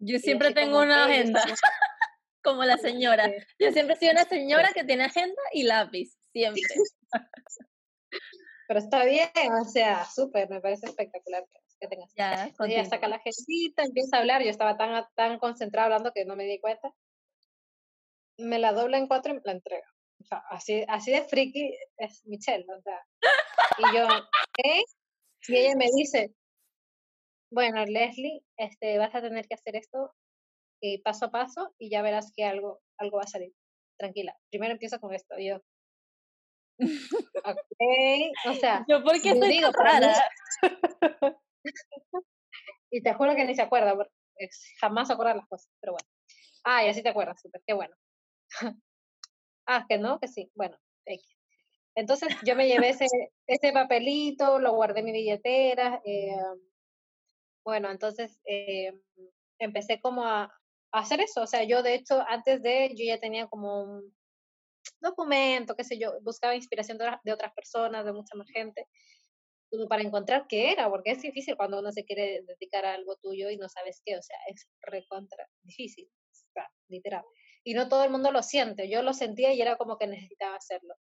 [0.00, 1.42] Yo siempre tengo una agenda,
[2.42, 3.30] como la señora.
[3.58, 6.62] Yo siempre sido una señora que tiene agenda y lápiz, siempre.
[8.68, 9.28] Pero está bien,
[9.60, 11.44] o sea, súper, me parece espectacular
[11.80, 12.12] que tengas.
[12.14, 16.24] Ya, ella saca la agendita, empieza a hablar, yo estaba tan, tan concentrada hablando que
[16.24, 16.94] no me di cuenta.
[18.38, 19.86] Me la dobla en cuatro y me la entrega.
[20.20, 23.04] O sea, así, así de friki es Michelle, o sea.
[23.78, 24.06] Y yo,
[24.52, 24.82] ¿qué?
[25.48, 26.34] Y ella me dice,
[27.50, 30.12] bueno, Leslie, este, vas a tener que hacer esto
[30.82, 33.52] eh, paso a paso y ya verás que algo, algo va a salir.
[33.98, 34.36] Tranquila.
[34.50, 35.38] Primero empiezo con esto.
[35.38, 35.62] Y yo,
[37.44, 40.14] ok, o sea, yo porque estoy digo, rara.
[42.90, 44.12] y te juro que ni se acuerda, porque
[44.80, 46.08] jamás se acuerda las cosas, pero bueno.
[46.64, 47.94] Ah, y así te acuerdas, súper, qué bueno.
[49.66, 50.78] ah, que no, que sí, bueno,
[51.94, 53.06] entonces yo me llevé ese,
[53.46, 56.00] ese papelito, lo guardé en mi billetera.
[56.04, 56.34] Eh,
[57.64, 58.98] bueno, entonces eh,
[59.58, 60.52] empecé como a,
[60.92, 61.42] hacer eso.
[61.42, 64.14] O sea, yo de hecho antes de, yo ya tenía como un
[65.00, 68.86] documento, qué sé yo, buscaba inspiración de, otras personas, de mucha más gente,
[69.70, 73.16] como para encontrar qué era, porque es difícil cuando uno se quiere dedicar a algo
[73.16, 76.10] tuyo y no sabes qué, o sea, es recontra difícil,
[76.88, 77.24] literal.
[77.62, 80.56] Y no todo el mundo lo siente, yo lo sentía y era como que necesitaba
[80.56, 80.94] hacerlo.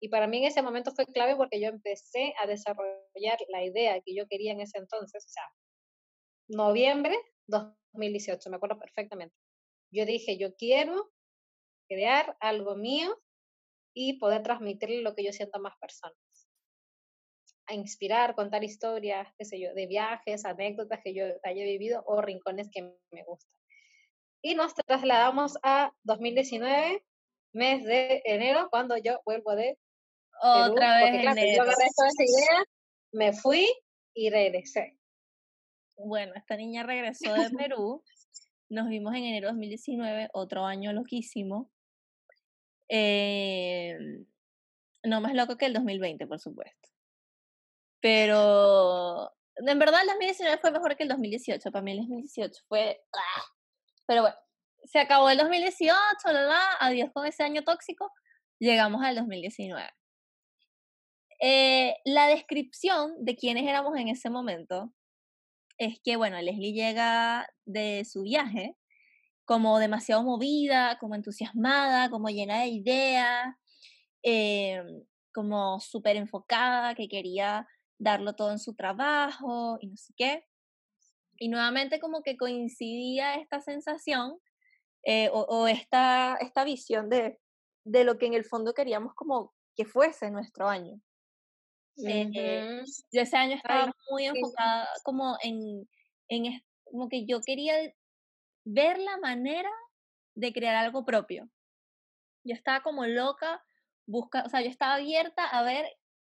[0.00, 4.00] Y para mí en ese momento fue clave porque yo empecé a desarrollar la idea
[4.04, 5.44] que yo quería en ese entonces, o sea,
[6.48, 7.16] noviembre
[7.46, 9.36] 2018, me acuerdo perfectamente.
[9.92, 11.10] Yo dije, yo quiero
[11.90, 13.20] crear algo mío
[13.92, 16.16] y poder transmitirle lo que yo siento a más personas.
[17.66, 22.22] A inspirar, contar historias, qué sé yo, de viajes, anécdotas que yo haya vivido o
[22.22, 23.52] rincones que me gustan.
[24.42, 27.04] Y nos trasladamos a 2019,
[27.52, 29.76] mes de enero, cuando yo vuelvo de
[30.42, 32.64] otra vez claro, yo agarré toda esa idea,
[33.12, 33.68] me fui
[34.14, 34.96] y regresé.
[35.96, 38.02] Bueno, esta niña regresó de Perú.
[38.70, 41.70] Nos vimos en enero de 2019, otro año loquísimo.
[42.90, 43.96] Eh,
[45.04, 46.88] no más loco que el 2020, por supuesto.
[48.00, 51.70] Pero en verdad el 2019 fue mejor que el 2018.
[51.70, 53.00] Para mí el 2018 fue...
[53.12, 53.44] ¡ah!
[54.06, 54.36] Pero bueno,
[54.84, 55.94] se acabó el 2018,
[56.32, 58.10] la, adiós con ese año tóxico.
[58.58, 59.88] Llegamos al 2019.
[61.42, 64.92] Eh, la descripción de quiénes éramos en ese momento
[65.78, 68.76] es que, bueno, Leslie llega de su viaje
[69.50, 73.56] como demasiado movida, como entusiasmada, como llena de ideas,
[74.22, 74.80] eh,
[75.34, 77.66] como súper enfocada, que quería
[77.98, 80.46] darlo todo en su trabajo y no sé qué.
[81.36, 84.38] Y nuevamente como que coincidía esta sensación
[85.02, 87.40] eh, o, esta, esta visión de,
[87.82, 91.00] de lo que en el fondo queríamos como que fuese nuestro año.
[92.06, 95.88] Eh, yo ese año estaba muy enfocada como en,
[96.28, 97.92] en, como que yo quería
[98.64, 99.70] ver la manera
[100.34, 101.50] de crear algo propio.
[102.44, 103.62] Yo estaba como loca,
[104.06, 105.86] busca, o sea, yo estaba abierta a ver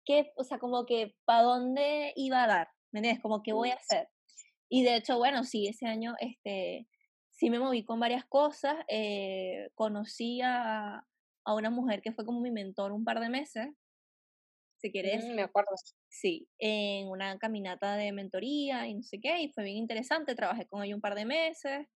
[0.05, 3.21] qué, o sea, como que para dónde iba a dar, ¿me entiendes?
[3.21, 4.09] Como qué voy a hacer.
[4.69, 6.87] Y de hecho, bueno, sí, ese año, este,
[7.29, 11.05] sí me moví con varias cosas, eh, conocí a,
[11.45, 13.67] a una mujer que fue como mi mentor un par de meses,
[14.77, 15.25] si quieres.
[15.25, 15.69] Mm, me acuerdo.
[16.07, 20.65] Sí, en una caminata de mentoría y no sé qué, y fue bien interesante, trabajé
[20.67, 21.87] con ella un par de meses,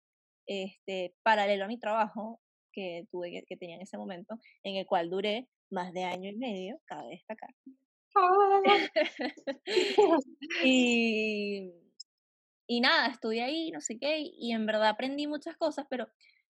[0.53, 2.41] este, paralelo a mi trabajo
[2.73, 6.37] que tuve, que tenía en ese momento, en el cual duré más de año y
[6.37, 7.51] medio, cabe destacar.
[8.15, 8.63] ¡Ah!
[10.65, 11.73] y,
[12.67, 16.09] y nada, estuve ahí, no sé qué, y en verdad aprendí muchas cosas, pero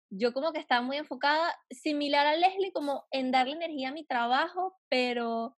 [0.09, 4.05] yo como que estaba muy enfocada, similar a Leslie, como en darle energía a mi
[4.05, 5.55] trabajo, pero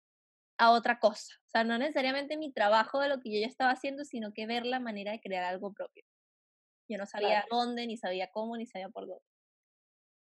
[0.58, 1.34] a otra cosa.
[1.47, 4.45] O sea, no necesariamente mi trabajo de lo que yo ya estaba haciendo, sino que
[4.45, 6.04] ver la manera de crear algo propio.
[6.91, 9.23] Yo no sabía dónde, ni sabía cómo, ni sabía por dónde.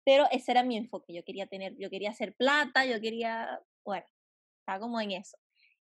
[0.04, 1.12] Pero ese era mi enfoque.
[1.12, 4.06] Yo quería tener, yo quería hacer plata, yo quería, bueno,
[4.60, 5.36] estaba como en eso.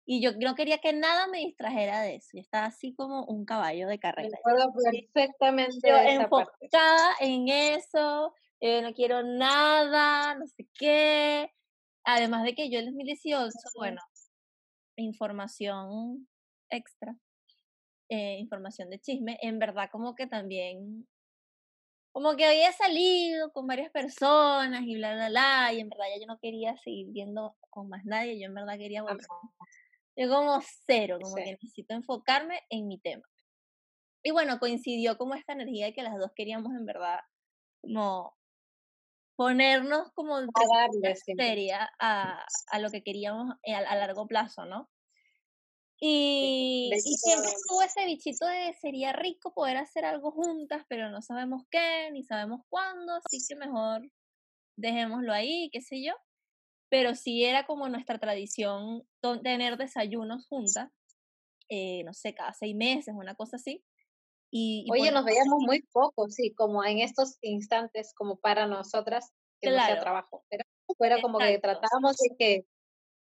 [0.05, 2.29] Y yo no quería que nada me distrajera de eso.
[2.33, 4.39] Yo estaba así como un caballo de carrera.
[5.13, 5.87] perfectamente.
[5.87, 11.53] Yo enfocada en eso, eh, no quiero nada, no sé qué.
[12.03, 14.01] Además de que yo en 2018, bueno,
[14.95, 16.27] información
[16.69, 17.15] extra,
[18.09, 21.07] eh, información de chisme, en verdad como que también
[22.11, 26.21] como que había salido con varias personas y bla, bla, bla, y en verdad ya
[26.21, 29.25] yo no quería seguir viendo con más nadie, yo en verdad quería volver.
[30.17, 33.23] Yo como cero, como que necesito enfocarme en mi tema.
[34.23, 37.19] Y bueno, coincidió como esta energía de que las dos queríamos en verdad
[37.81, 38.35] como
[39.37, 40.47] ponernos como a
[41.37, 44.89] seria a, a, lo que queríamos a, a largo plazo, ¿no?
[46.01, 51.21] Y, y, siempre estuvo ese bichito de sería rico poder hacer algo juntas, pero no
[51.21, 54.09] sabemos qué, ni sabemos cuándo, así que mejor
[54.77, 56.13] dejémoslo ahí, qué sé yo.
[56.89, 59.05] Pero sí era como nuestra tradición
[59.43, 60.89] tener desayunos juntas,
[61.67, 63.83] eh, no sé, cada seis meses, una cosa así.
[64.51, 69.31] Y, Oye, nos veíamos muy poco, sí, como en estos instantes, como para nosotras,
[69.61, 70.43] que no sea trabajo.
[70.49, 70.65] Era,
[70.99, 72.65] era como que tratábamos de que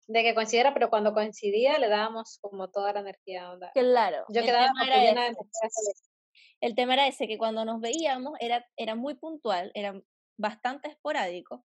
[0.06, 3.52] de que coincidiera, pero cuando coincidía le dábamos como toda la energía.
[3.52, 3.70] Onda.
[3.72, 4.24] Claro.
[4.28, 5.36] Yo quedaba llena de
[6.60, 10.00] El tema era ese, que cuando nos veíamos era, era muy puntual, era
[10.38, 11.64] bastante esporádico,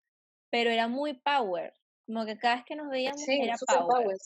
[0.51, 1.73] pero era muy power.
[2.07, 4.17] Como que cada vez que nos veíamos era power.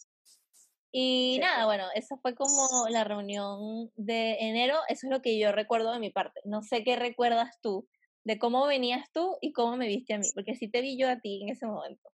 [0.93, 5.53] Y nada, bueno, esa fue como la reunión de enero, eso es lo que yo
[5.53, 6.41] recuerdo de mi parte.
[6.45, 7.89] No sé qué recuerdas tú
[8.25, 11.09] de cómo venías tú y cómo me viste a mí, porque sí te vi yo
[11.09, 12.11] a ti en ese momento.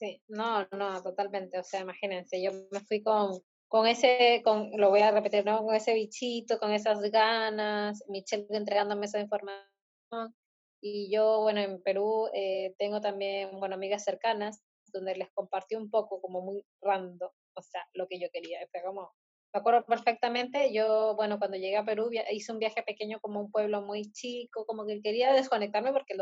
[0.00, 1.58] Sí, no, no, totalmente.
[1.58, 5.62] O sea, imagínense, yo me fui con, con ese, con, lo voy a repetir, ¿no?
[5.62, 10.34] Con ese bichito, con esas ganas, Michelle entregándome esa información.
[10.80, 15.90] Y yo, bueno, en Perú eh, tengo también, bueno, amigas cercanas, donde les compartí un
[15.90, 18.66] poco como muy random, o sea, lo que yo quería.
[18.72, 19.12] Fue como,
[19.52, 23.50] me acuerdo perfectamente, yo, bueno, cuando llegué a Perú hice un viaje pequeño como un
[23.50, 26.18] pueblo muy chico, como que quería desconectarme porque el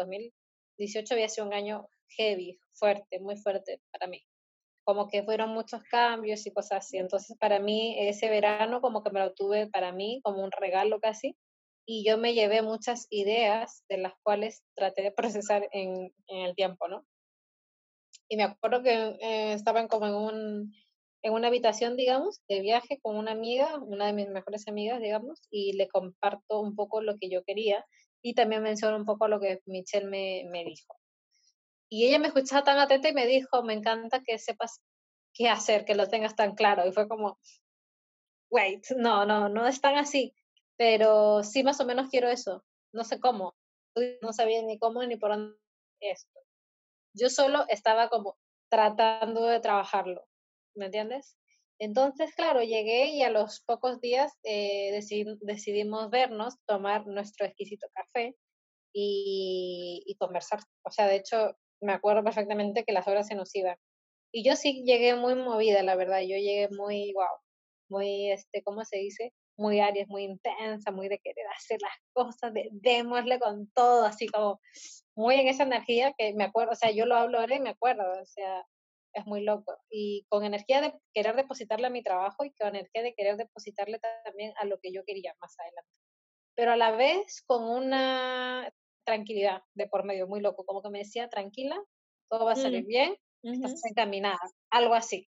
[0.79, 4.25] 2018 había sido un año heavy, fuerte, muy fuerte para mí.
[4.85, 6.97] Como que fueron muchos cambios y cosas así.
[6.97, 11.01] Entonces, para mí, ese verano como que me lo tuve para mí como un regalo
[11.01, 11.37] casi.
[11.87, 16.55] Y yo me llevé muchas ideas de las cuales traté de procesar en, en el
[16.55, 17.05] tiempo, ¿no?
[18.29, 20.75] Y me acuerdo que eh, estaban como en, un,
[21.23, 25.41] en una habitación, digamos, de viaje con una amiga, una de mis mejores amigas, digamos,
[25.51, 27.85] y le comparto un poco lo que yo quería
[28.23, 30.97] y también menciono un poco lo que Michelle me, me dijo.
[31.91, 34.81] Y ella me escuchaba tan atenta y me dijo, me encanta que sepas
[35.33, 36.87] qué hacer, que lo tengas tan claro.
[36.87, 37.39] Y fue como,
[38.51, 40.35] wait, no, no, no es tan así,
[40.77, 42.65] pero sí más o menos quiero eso.
[42.93, 43.55] No sé cómo,
[44.23, 45.57] no sabía ni cómo ni por dónde
[46.01, 46.41] esto.
[47.15, 48.37] Yo solo estaba como
[48.71, 50.27] tratando de trabajarlo,
[50.75, 51.37] ¿me entiendes?
[51.81, 54.91] Entonces, claro, llegué y a los pocos días eh,
[55.43, 58.35] decidimos vernos, tomar nuestro exquisito café
[58.93, 60.61] y, y, conversar.
[60.85, 63.77] O sea, de hecho, me acuerdo perfectamente que las horas se nos iban.
[64.33, 67.38] Y yo sí llegué muy movida, la verdad, yo llegué muy, wow,
[67.88, 69.33] muy, este, ¿cómo se dice?
[69.57, 74.27] Muy Aries, muy intensa, muy de querer hacer las cosas, de démosle con todo, así
[74.29, 74.61] como
[75.17, 77.71] muy en esa energía que me acuerdo, o sea, yo lo hablo ahora y me
[77.71, 78.64] acuerdo, o sea,
[79.12, 79.77] es muy loco.
[79.90, 84.01] Y con energía de querer depositarle a mi trabajo y con energía de querer depositarle
[84.25, 85.90] también a lo que yo quería más adelante.
[86.55, 88.73] Pero a la vez con una
[89.05, 91.81] tranquilidad de por medio, muy loco, como que me decía, tranquila,
[92.29, 94.38] todo va a salir mm, bien, estás encaminada,
[94.71, 95.29] algo así.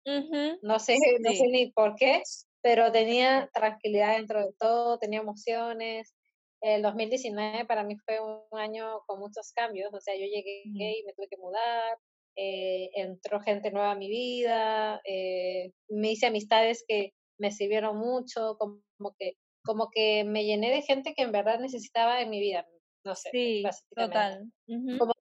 [0.63, 2.23] No sé, no sé ni por qué,
[2.63, 6.15] pero tenía tranquilidad dentro de todo, tenía emociones.
[6.61, 10.81] El 2019 para mí fue un año con muchos cambios, o sea, yo llegué mm.
[10.81, 11.99] y me tuve que mudar,
[12.43, 18.57] eh, entró gente nueva a mi vida, eh, me hice amistades que me sirvieron mucho,
[18.59, 18.81] como,
[19.19, 22.67] que como que me llené de gente que en verdad necesitaba en mi vida,
[23.05, 23.29] no sé.
[23.31, 23.63] Sí,
[23.95, 24.51] total.
[24.99, 25.13] como,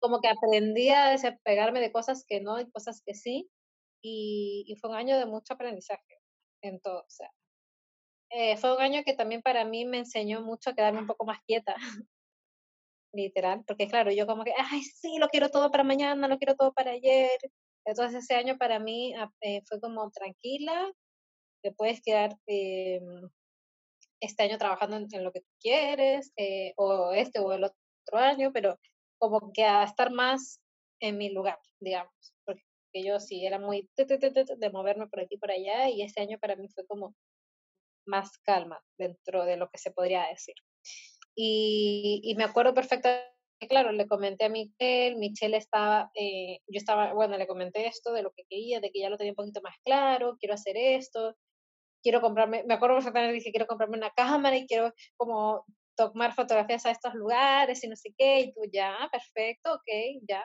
[0.00, 3.50] como, que aprendí a despegarme de cosas que no y cosas que sí.
[4.00, 6.20] Y, y fue un año de mucho aprendizaje
[6.62, 7.00] en todo.
[7.00, 7.32] O sea,
[8.30, 11.24] eh, fue un año que también para mí me enseñó mucho a quedarme un poco
[11.24, 11.74] más quieta.
[13.14, 16.56] Literal, porque claro, yo como que, ay, sí, lo quiero todo para mañana, lo quiero
[16.56, 17.30] todo para ayer.
[17.86, 20.90] Entonces ese año para mí ah, eh, fue como tranquila,
[21.62, 23.00] te puedes quedar eh,
[24.20, 28.52] este año trabajando en, lo que tú quieres, eh, o este o el otro año,
[28.52, 28.78] pero
[29.18, 30.60] como que a estar más
[31.00, 32.12] en mi lugar, digamos,
[32.44, 36.38] porque yo sí era muy de moverme por aquí y por allá, y este año
[36.40, 37.14] para mí fue como
[38.06, 40.54] más calma dentro de lo que se podría decir.
[41.36, 43.34] Y, y me acuerdo perfectamente,
[43.68, 48.22] claro, le comenté a Michelle, Michelle estaba, eh, yo estaba, bueno, le comenté esto de
[48.22, 51.36] lo que quería, de que ya lo tenía un poquito más claro, quiero hacer esto,
[52.02, 55.64] quiero comprarme, me acuerdo perfectamente, dije, quiero comprarme una cámara y quiero como
[55.96, 60.44] tomar fotografías a estos lugares y no sé qué, y tú ya, perfecto, ok, ya,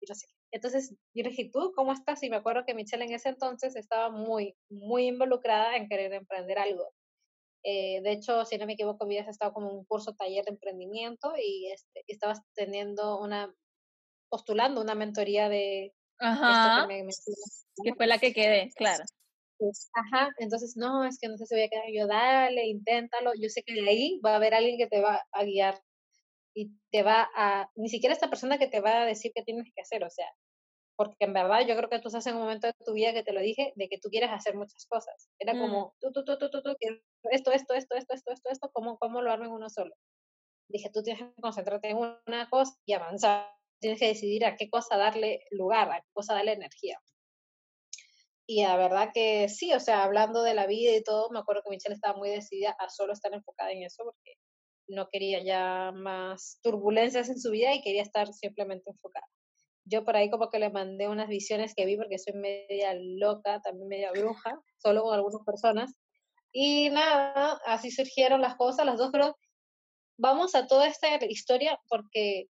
[0.00, 0.34] y no sé qué.
[0.50, 2.22] Entonces yo le dije, ¿tú cómo estás?
[2.22, 6.58] Y me acuerdo que Michelle en ese entonces estaba muy, muy involucrada en querer emprender
[6.58, 6.92] algo.
[7.64, 11.32] Eh, de hecho, si no me equivoco, habías estado como un curso taller de emprendimiento
[11.36, 13.54] y este, estabas teniendo una,
[14.30, 17.10] postulando una mentoría de Ajá, que, me,
[17.84, 19.04] que fue la que quedé, claro.
[19.58, 23.32] Pues, ajá, entonces no, es que no sé si voy a quedar yo, dale, inténtalo,
[23.40, 25.80] yo sé que de ahí va a haber alguien que te va a guiar
[26.54, 29.70] y te va a, ni siquiera esta persona que te va a decir qué tienes
[29.74, 30.26] que hacer, o sea,
[30.98, 33.22] porque en verdad yo creo que tú estás en un momento de tu vida que
[33.22, 35.30] te lo dije, de que tú quieres hacer muchas cosas.
[35.38, 35.60] Era mm.
[35.60, 36.70] como, tú, tú, tú, tú, tú, tú,
[37.30, 39.94] esto, esto, esto, esto, esto, esto, esto, ¿cómo, cómo lo armo en uno solo?
[40.68, 43.48] Dije, tú tienes que concentrarte en una cosa y avanzar.
[43.80, 47.00] Tienes que decidir a qué cosa darle lugar, a qué cosa darle energía.
[48.48, 51.62] Y la verdad que sí, o sea, hablando de la vida y todo, me acuerdo
[51.62, 54.34] que Michelle estaba muy decidida a solo estar enfocada en eso porque
[54.88, 59.28] no quería ya más turbulencias en su vida y quería estar simplemente enfocada
[59.88, 63.60] yo por ahí como que le mandé unas visiones que vi porque soy media loca,
[63.62, 65.94] también media bruja, solo con algunas personas.
[66.52, 69.36] Y nada, así surgieron las cosas, las dos, pero
[70.18, 72.46] vamos a toda esta historia porque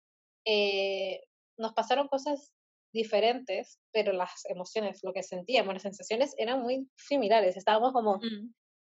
[0.44, 1.20] eh,
[1.56, 2.52] nos pasaron cosas
[2.92, 7.56] diferentes, pero las emociones, lo que sentíamos, las sensaciones eran muy similares.
[7.56, 8.20] Estábamos como,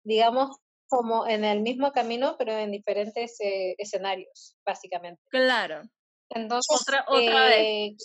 [0.02, 0.56] digamos,
[0.88, 5.20] como en el mismo camino, pero en diferentes eh, escenarios, básicamente.
[5.30, 5.82] Claro.
[6.30, 7.58] Entonces, otra, otra vez.
[7.58, 7.96] Eh,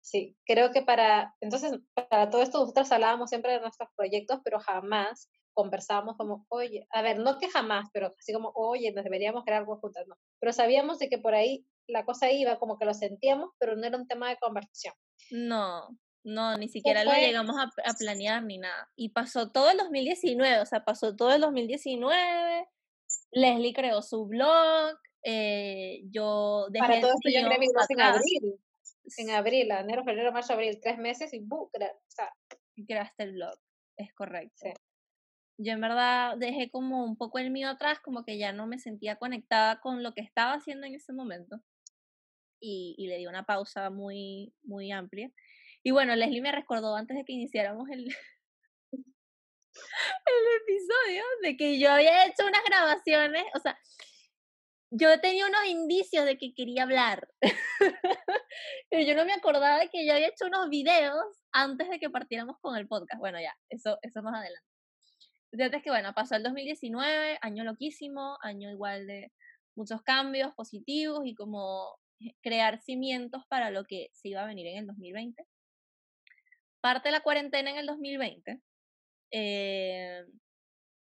[0.00, 4.60] sí, creo que para, entonces, para todo esto nosotros hablábamos siempre de nuestros proyectos, pero
[4.60, 9.44] jamás conversábamos como, oye, a ver, no que jamás, pero así como, oye, nos deberíamos
[9.44, 10.16] crear algo juntas, no.
[10.38, 13.84] Pero sabíamos de que por ahí la cosa iba, como que lo sentíamos, pero no
[13.84, 14.94] era un tema de conversación.
[15.30, 15.88] No,
[16.24, 18.90] no, ni siquiera lo llegamos a, a, planear ni nada.
[18.96, 22.68] Y pasó todo el 2019, o sea, pasó todo el 2019,
[23.32, 28.00] Leslie creó su blog, eh, yo dejé Para todo esto yo creé mi blog en
[28.00, 28.60] abril.
[29.16, 31.64] En abril, enero, febrero, marzo, abril, tres meses y ¡bu!
[31.64, 31.70] O
[32.08, 32.32] sea,
[32.86, 33.58] creaste el blog,
[33.96, 34.68] es correcto.
[35.58, 38.78] Yo en verdad dejé como un poco el mío atrás, como que ya no me
[38.78, 41.60] sentía conectada con lo que estaba haciendo en ese momento.
[42.60, 45.30] Y, y le di una pausa muy, muy amplia.
[45.82, 48.06] Y bueno, Leslie me recordó antes de que iniciáramos el,
[48.92, 53.78] el episodio de que yo había hecho unas grabaciones, o sea,
[54.90, 57.28] yo tenía unos indicios de que quería hablar.
[58.90, 62.10] Pero yo no me acordaba de que yo había hecho unos videos antes de que
[62.10, 63.20] partiéramos con el podcast.
[63.20, 64.66] Bueno, ya, eso, eso más adelante.
[65.52, 69.32] Entonces, que bueno, pasó el 2019, año loquísimo, año igual de
[69.76, 71.96] muchos cambios positivos y como
[72.42, 75.44] crear cimientos para lo que se iba a venir en el 2020.
[76.80, 78.60] Parte la cuarentena en el 2020.
[79.32, 80.24] Eh,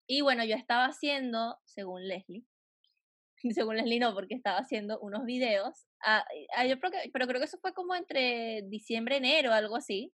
[0.08, 2.44] y bueno, yo estaba haciendo, según Leslie,
[3.54, 5.86] según Leslie no, porque estaba haciendo unos videos.
[6.04, 6.24] Ah,
[6.56, 10.12] ah, yo creo que, pero creo que eso fue como entre diciembre, enero, algo así.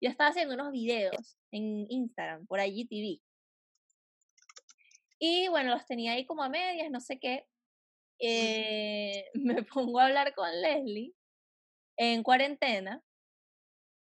[0.00, 3.20] Yo estaba haciendo unos videos en Instagram, por IGTV.
[5.18, 7.46] Y bueno, los tenía ahí como a medias, no sé qué.
[8.18, 11.14] Eh, me pongo a hablar con Leslie
[11.96, 13.02] en cuarentena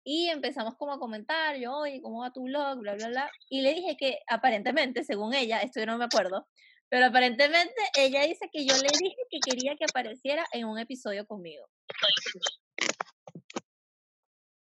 [0.04, 2.78] y empezamos como a comentar, yo, oye, ¿cómo va tu blog?
[2.80, 3.30] Bla, bla, bla.
[3.48, 6.46] Y le dije que aparentemente, según ella, esto yo no me acuerdo,
[6.89, 11.26] pero aparentemente ella dice que yo le dije que quería que apareciera en un episodio
[11.26, 11.66] conmigo.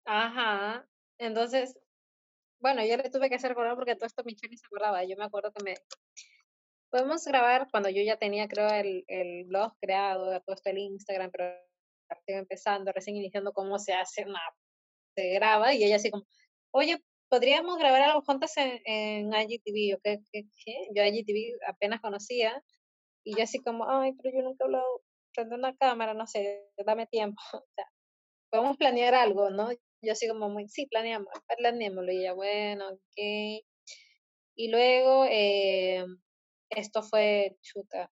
[0.06, 0.88] Ajá.
[1.18, 1.78] Entonces,
[2.60, 5.04] bueno, yo le tuve que hacer acordar porque todo esto Michelle se acordaba.
[5.04, 5.76] Yo me acuerdo que me...
[6.90, 11.30] Podemos grabar cuando yo ya tenía, creo, el, el blog creado, todo esto el Instagram,
[11.32, 11.54] pero
[12.10, 14.40] estoy empezando, recién iniciando cómo se hace una...
[15.16, 16.26] Se graba y ella así como,
[16.72, 19.98] oye, podríamos grabar algo juntas en, en IGTV.
[19.98, 22.62] ¿o qué, qué, Yo IGTV apenas conocía
[23.24, 25.02] y yo así como, ay, pero yo nunca he hablado
[25.34, 27.42] frente a una cámara, no sé, dame tiempo.
[27.54, 27.86] O sea,
[28.52, 29.70] podemos planear algo, ¿no?
[30.02, 32.12] Yo así como muy, sí, planeamos, planeémoslo.
[32.12, 33.18] Y ella, bueno, ok.
[34.58, 36.06] Y luego, eh,
[36.70, 38.12] esto fue, chuta,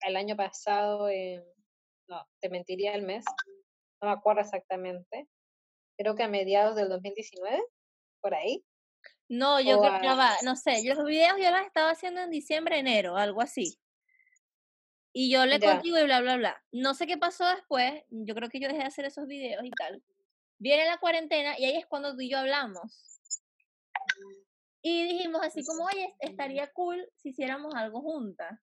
[0.00, 1.44] el año pasado, eh,
[2.08, 3.24] no, te mentiría el mes,
[4.02, 5.28] no me acuerdo exactamente,
[5.96, 7.62] creo que a mediados del 2019
[8.22, 8.64] por ahí.
[9.28, 12.78] No, yo que va, no sé, yo los videos yo los estaba haciendo en diciembre,
[12.78, 13.78] enero, algo así.
[15.12, 16.62] Y yo le contigo y bla, bla, bla.
[16.72, 19.70] No sé qué pasó después, yo creo que yo dejé de hacer esos videos y
[19.70, 20.02] tal.
[20.58, 23.20] Viene la cuarentena y ahí es cuando tú y yo hablamos.
[24.80, 28.58] Y dijimos así como, oye, estaría cool si hiciéramos algo juntas.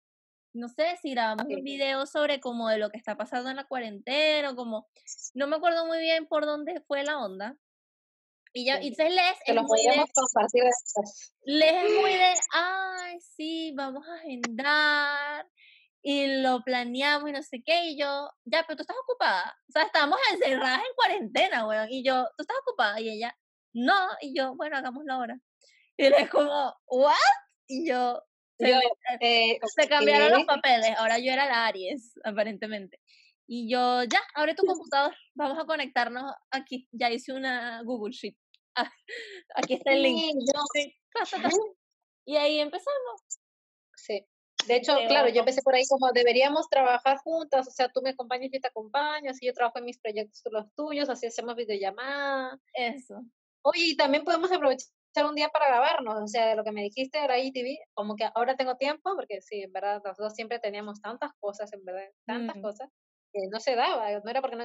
[0.52, 3.64] No sé si grabamos un video sobre como de lo que está pasando en la
[3.64, 4.86] cuarentena o como,
[5.34, 7.56] no me acuerdo muy bien por dónde fue la onda,
[8.54, 10.62] y, ya, y entonces Les es muy de, compartir
[11.42, 15.46] Les es muy de, ay, sí, vamos a agendar
[16.02, 19.56] y lo planeamos y no sé qué, y yo, ya, pero tú estás ocupada.
[19.68, 23.00] O sea, estamos encerradas en cuarentena, weón, y yo, ¿tú estás ocupada?
[23.00, 23.36] Y ella,
[23.72, 25.38] no, y yo, bueno, hagámoslo ahora.
[25.96, 27.14] Y él es como, ¿what?
[27.66, 28.22] Y yo,
[28.58, 28.78] Se,
[29.20, 33.00] eh, se cambiaron los papeles, ahora yo era la Aries, aparentemente.
[33.46, 36.88] Y yo, ya, abre tu computador, vamos a conectarnos aquí.
[36.92, 38.36] Ya hice una Google Sheet.
[39.54, 40.36] Aquí está el link.
[42.26, 43.20] Y ahí empezamos.
[43.96, 44.26] Sí.
[44.66, 48.10] De hecho, claro, yo empecé por ahí como deberíamos trabajar juntas, o sea, tú me
[48.10, 51.54] acompañas, yo te acompaño, así yo trabajo en mis proyectos, tú los tuyos, así hacemos
[51.54, 52.58] videollamada.
[52.72, 53.20] Eso.
[53.62, 54.88] Oye, y también podemos aprovechar
[55.28, 58.28] un día para grabarnos, o sea, de lo que me dijiste ahora ITV, como que
[58.34, 62.10] ahora tengo tiempo, porque sí, en verdad, los dos siempre teníamos tantas cosas, en verdad,
[62.26, 62.62] tantas mm.
[62.62, 62.90] cosas,
[63.32, 64.64] que no se daba, no era porque no,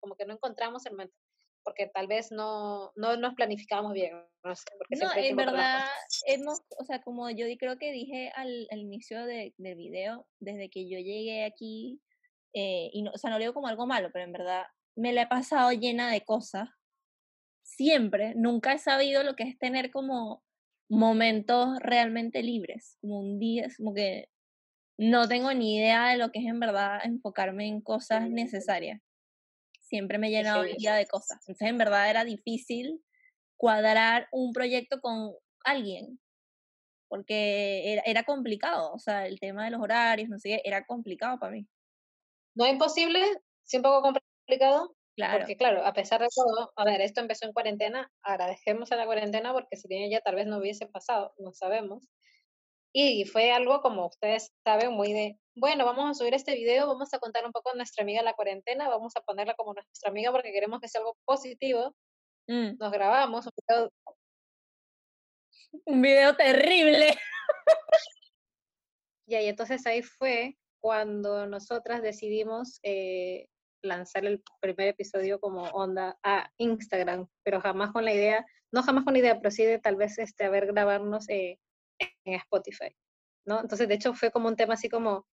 [0.00, 1.16] como que no encontramos el momento,
[1.64, 4.12] porque tal vez no, no nos planificábamos bien,
[4.42, 5.84] no sé, porque No, en verdad,
[6.26, 10.70] hemos, o sea, como yo creo que dije al, al inicio de, del video, desde
[10.70, 12.00] que yo llegué aquí,
[12.52, 15.12] eh, y no, o sea, no lo digo como algo malo, pero en verdad me
[15.12, 16.68] la he pasado llena de cosas
[17.62, 20.44] siempre, nunca he sabido lo que es tener como
[20.88, 24.28] momentos realmente libres, como un día, como que
[24.98, 29.00] no tengo ni idea de lo que es en verdad enfocarme en cosas necesarias.
[29.94, 31.38] Siempre me he llenado el día de cosas.
[31.42, 33.00] Entonces, en verdad era difícil
[33.56, 35.32] cuadrar un proyecto con
[35.64, 36.18] alguien,
[37.06, 41.38] porque era, era complicado, o sea, el tema de los horarios, no sé, era complicado
[41.38, 41.68] para mí.
[42.56, 43.20] No es imposible,
[43.62, 45.38] sí un poco complicado, Claro.
[45.38, 49.06] Porque claro, a pesar de todo, a ver, esto empezó en cuarentena, agradecemos a la
[49.06, 52.08] cuarentena porque si bien ella tal vez no hubiese pasado, no sabemos.
[52.96, 57.12] Y fue algo como ustedes saben, muy de, bueno, vamos a subir este video, vamos
[57.12, 60.30] a contar un poco a nuestra amiga la cuarentena, vamos a ponerla como nuestra amiga
[60.30, 61.92] porque queremos que sea algo positivo.
[62.46, 62.76] Mm.
[62.78, 63.90] Nos grabamos un video,
[65.86, 67.18] un video terrible.
[69.26, 73.48] y ahí entonces ahí fue cuando nosotras decidimos eh,
[73.82, 79.02] lanzar el primer episodio como onda a Instagram, pero jamás con la idea, no jamás
[79.02, 81.58] con la idea, pero sí de tal vez este, haber grabarnos eh,
[81.98, 82.94] en Spotify,
[83.46, 83.60] ¿no?
[83.60, 85.26] Entonces, de hecho, fue como un tema así como,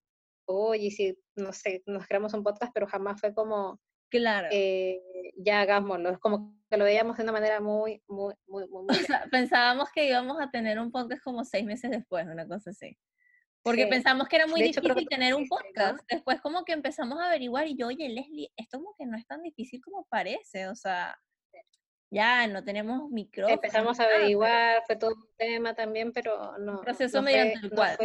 [0.45, 4.47] oye, si, no sé, nos creamos un podcast, pero jamás fue como, claro.
[4.51, 5.01] Eh,
[5.37, 8.85] ya hagámoslo, es como que lo veíamos de una manera muy, muy, muy, muy...
[8.85, 8.97] muy
[9.31, 12.97] pensábamos que íbamos a tener un podcast como seis meses después, una cosa así.
[13.63, 15.99] Porque pensamos que era muy difícil tener un podcast.
[16.09, 19.27] Después como que empezamos a averiguar y yo, oye, Leslie, esto como que no es
[19.27, 21.15] tan difícil como parece, o sea,
[22.11, 23.55] ya no tenemos micrófono.
[23.55, 26.81] Empezamos a averiguar, fue todo un tema también, pero no.
[26.81, 27.97] Proceso mediante el cual.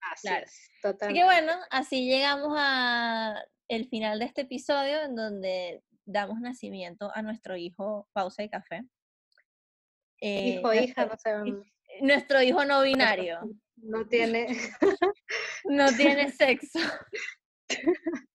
[0.00, 6.40] Así Así que bueno, así llegamos a el final de este episodio en donde damos
[6.40, 8.82] nacimiento a nuestro hijo Pausa y Café.
[10.20, 11.66] hijo, eh, hija, no sabemos.
[12.00, 13.40] Nuestro hijo no binario.
[13.76, 14.46] No tiene.
[15.64, 16.78] no tiene sexo.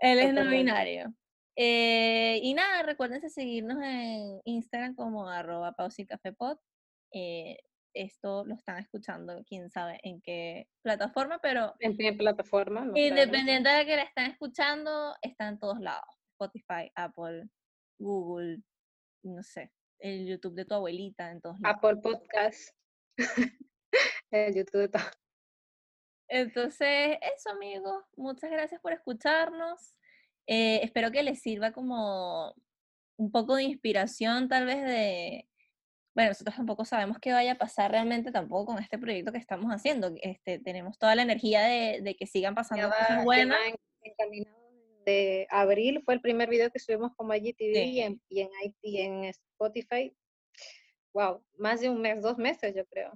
[0.00, 1.14] Él es no binario.
[1.56, 6.58] Eh, y nada, recuérdense seguirnos en Instagram como arroba pausicafepod.
[7.12, 7.58] Eh,
[7.94, 11.74] esto lo están escuchando, quién sabe en qué plataforma, pero...
[11.80, 12.90] En qué plataforma.
[12.94, 16.08] independiente de que la estén escuchando, está en todos lados.
[16.32, 17.48] Spotify, Apple,
[17.98, 18.62] Google,
[19.22, 21.76] no sé, el YouTube de tu abuelita, en todos lados.
[21.76, 22.74] Apple Podcast.
[24.30, 24.90] el YouTube
[26.28, 29.94] Entonces, eso amigos, muchas gracias por escucharnos.
[30.46, 32.54] Eh, espero que les sirva como
[33.16, 35.48] un poco de inspiración tal vez de,
[36.14, 39.70] bueno, nosotros tampoco sabemos qué vaya a pasar realmente tampoco con este proyecto que estamos
[39.70, 40.12] haciendo.
[40.20, 43.58] Este, tenemos toda la energía de, que sigan pasando cosas buenas.
[45.04, 48.50] de abril fue el primer video que subimos como IGTV y, en, y, en,
[48.82, 50.14] y en Spotify.
[51.12, 53.12] Wow, más de un mes, dos meses yo creo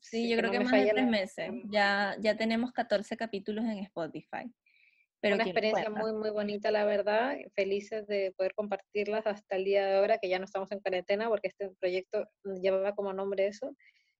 [0.00, 1.50] sí, yo creo que, más de tres meses.
[1.70, 4.50] Ya, ya tenemos 14 capítulos en Spotify.
[5.20, 7.36] Pero una experiencia muy, muy bonita, la verdad.
[7.54, 11.28] Felices de poder compartirlas hasta el día de ahora, que ya no estamos en cuarentena,
[11.28, 12.26] porque este proyecto
[12.62, 13.76] llevaba como nombre eso,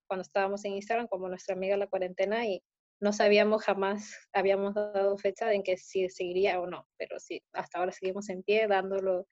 [0.06, 2.62] cuando estábamos en Instagram, como nuestra amiga la cuarentena, y
[3.00, 7.42] no sabíamos jamás, habíamos dado fecha de en que si seguiría o no, pero sí,
[7.52, 9.26] hasta ahora seguimos en pie, dándolo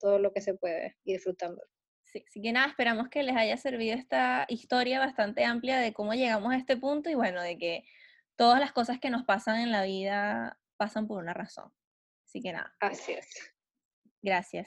[0.00, 1.68] todo lo que se puede y disfrutándolo.
[2.04, 6.14] Sí, así que nada, esperamos que les haya servido esta historia bastante amplia de cómo
[6.14, 7.84] llegamos a este punto y bueno, de que
[8.36, 11.72] todas las cosas que nos pasan en la vida pasan por una razón.
[12.26, 12.74] Así que nada.
[12.80, 13.54] Así es.
[14.20, 14.60] Gracias.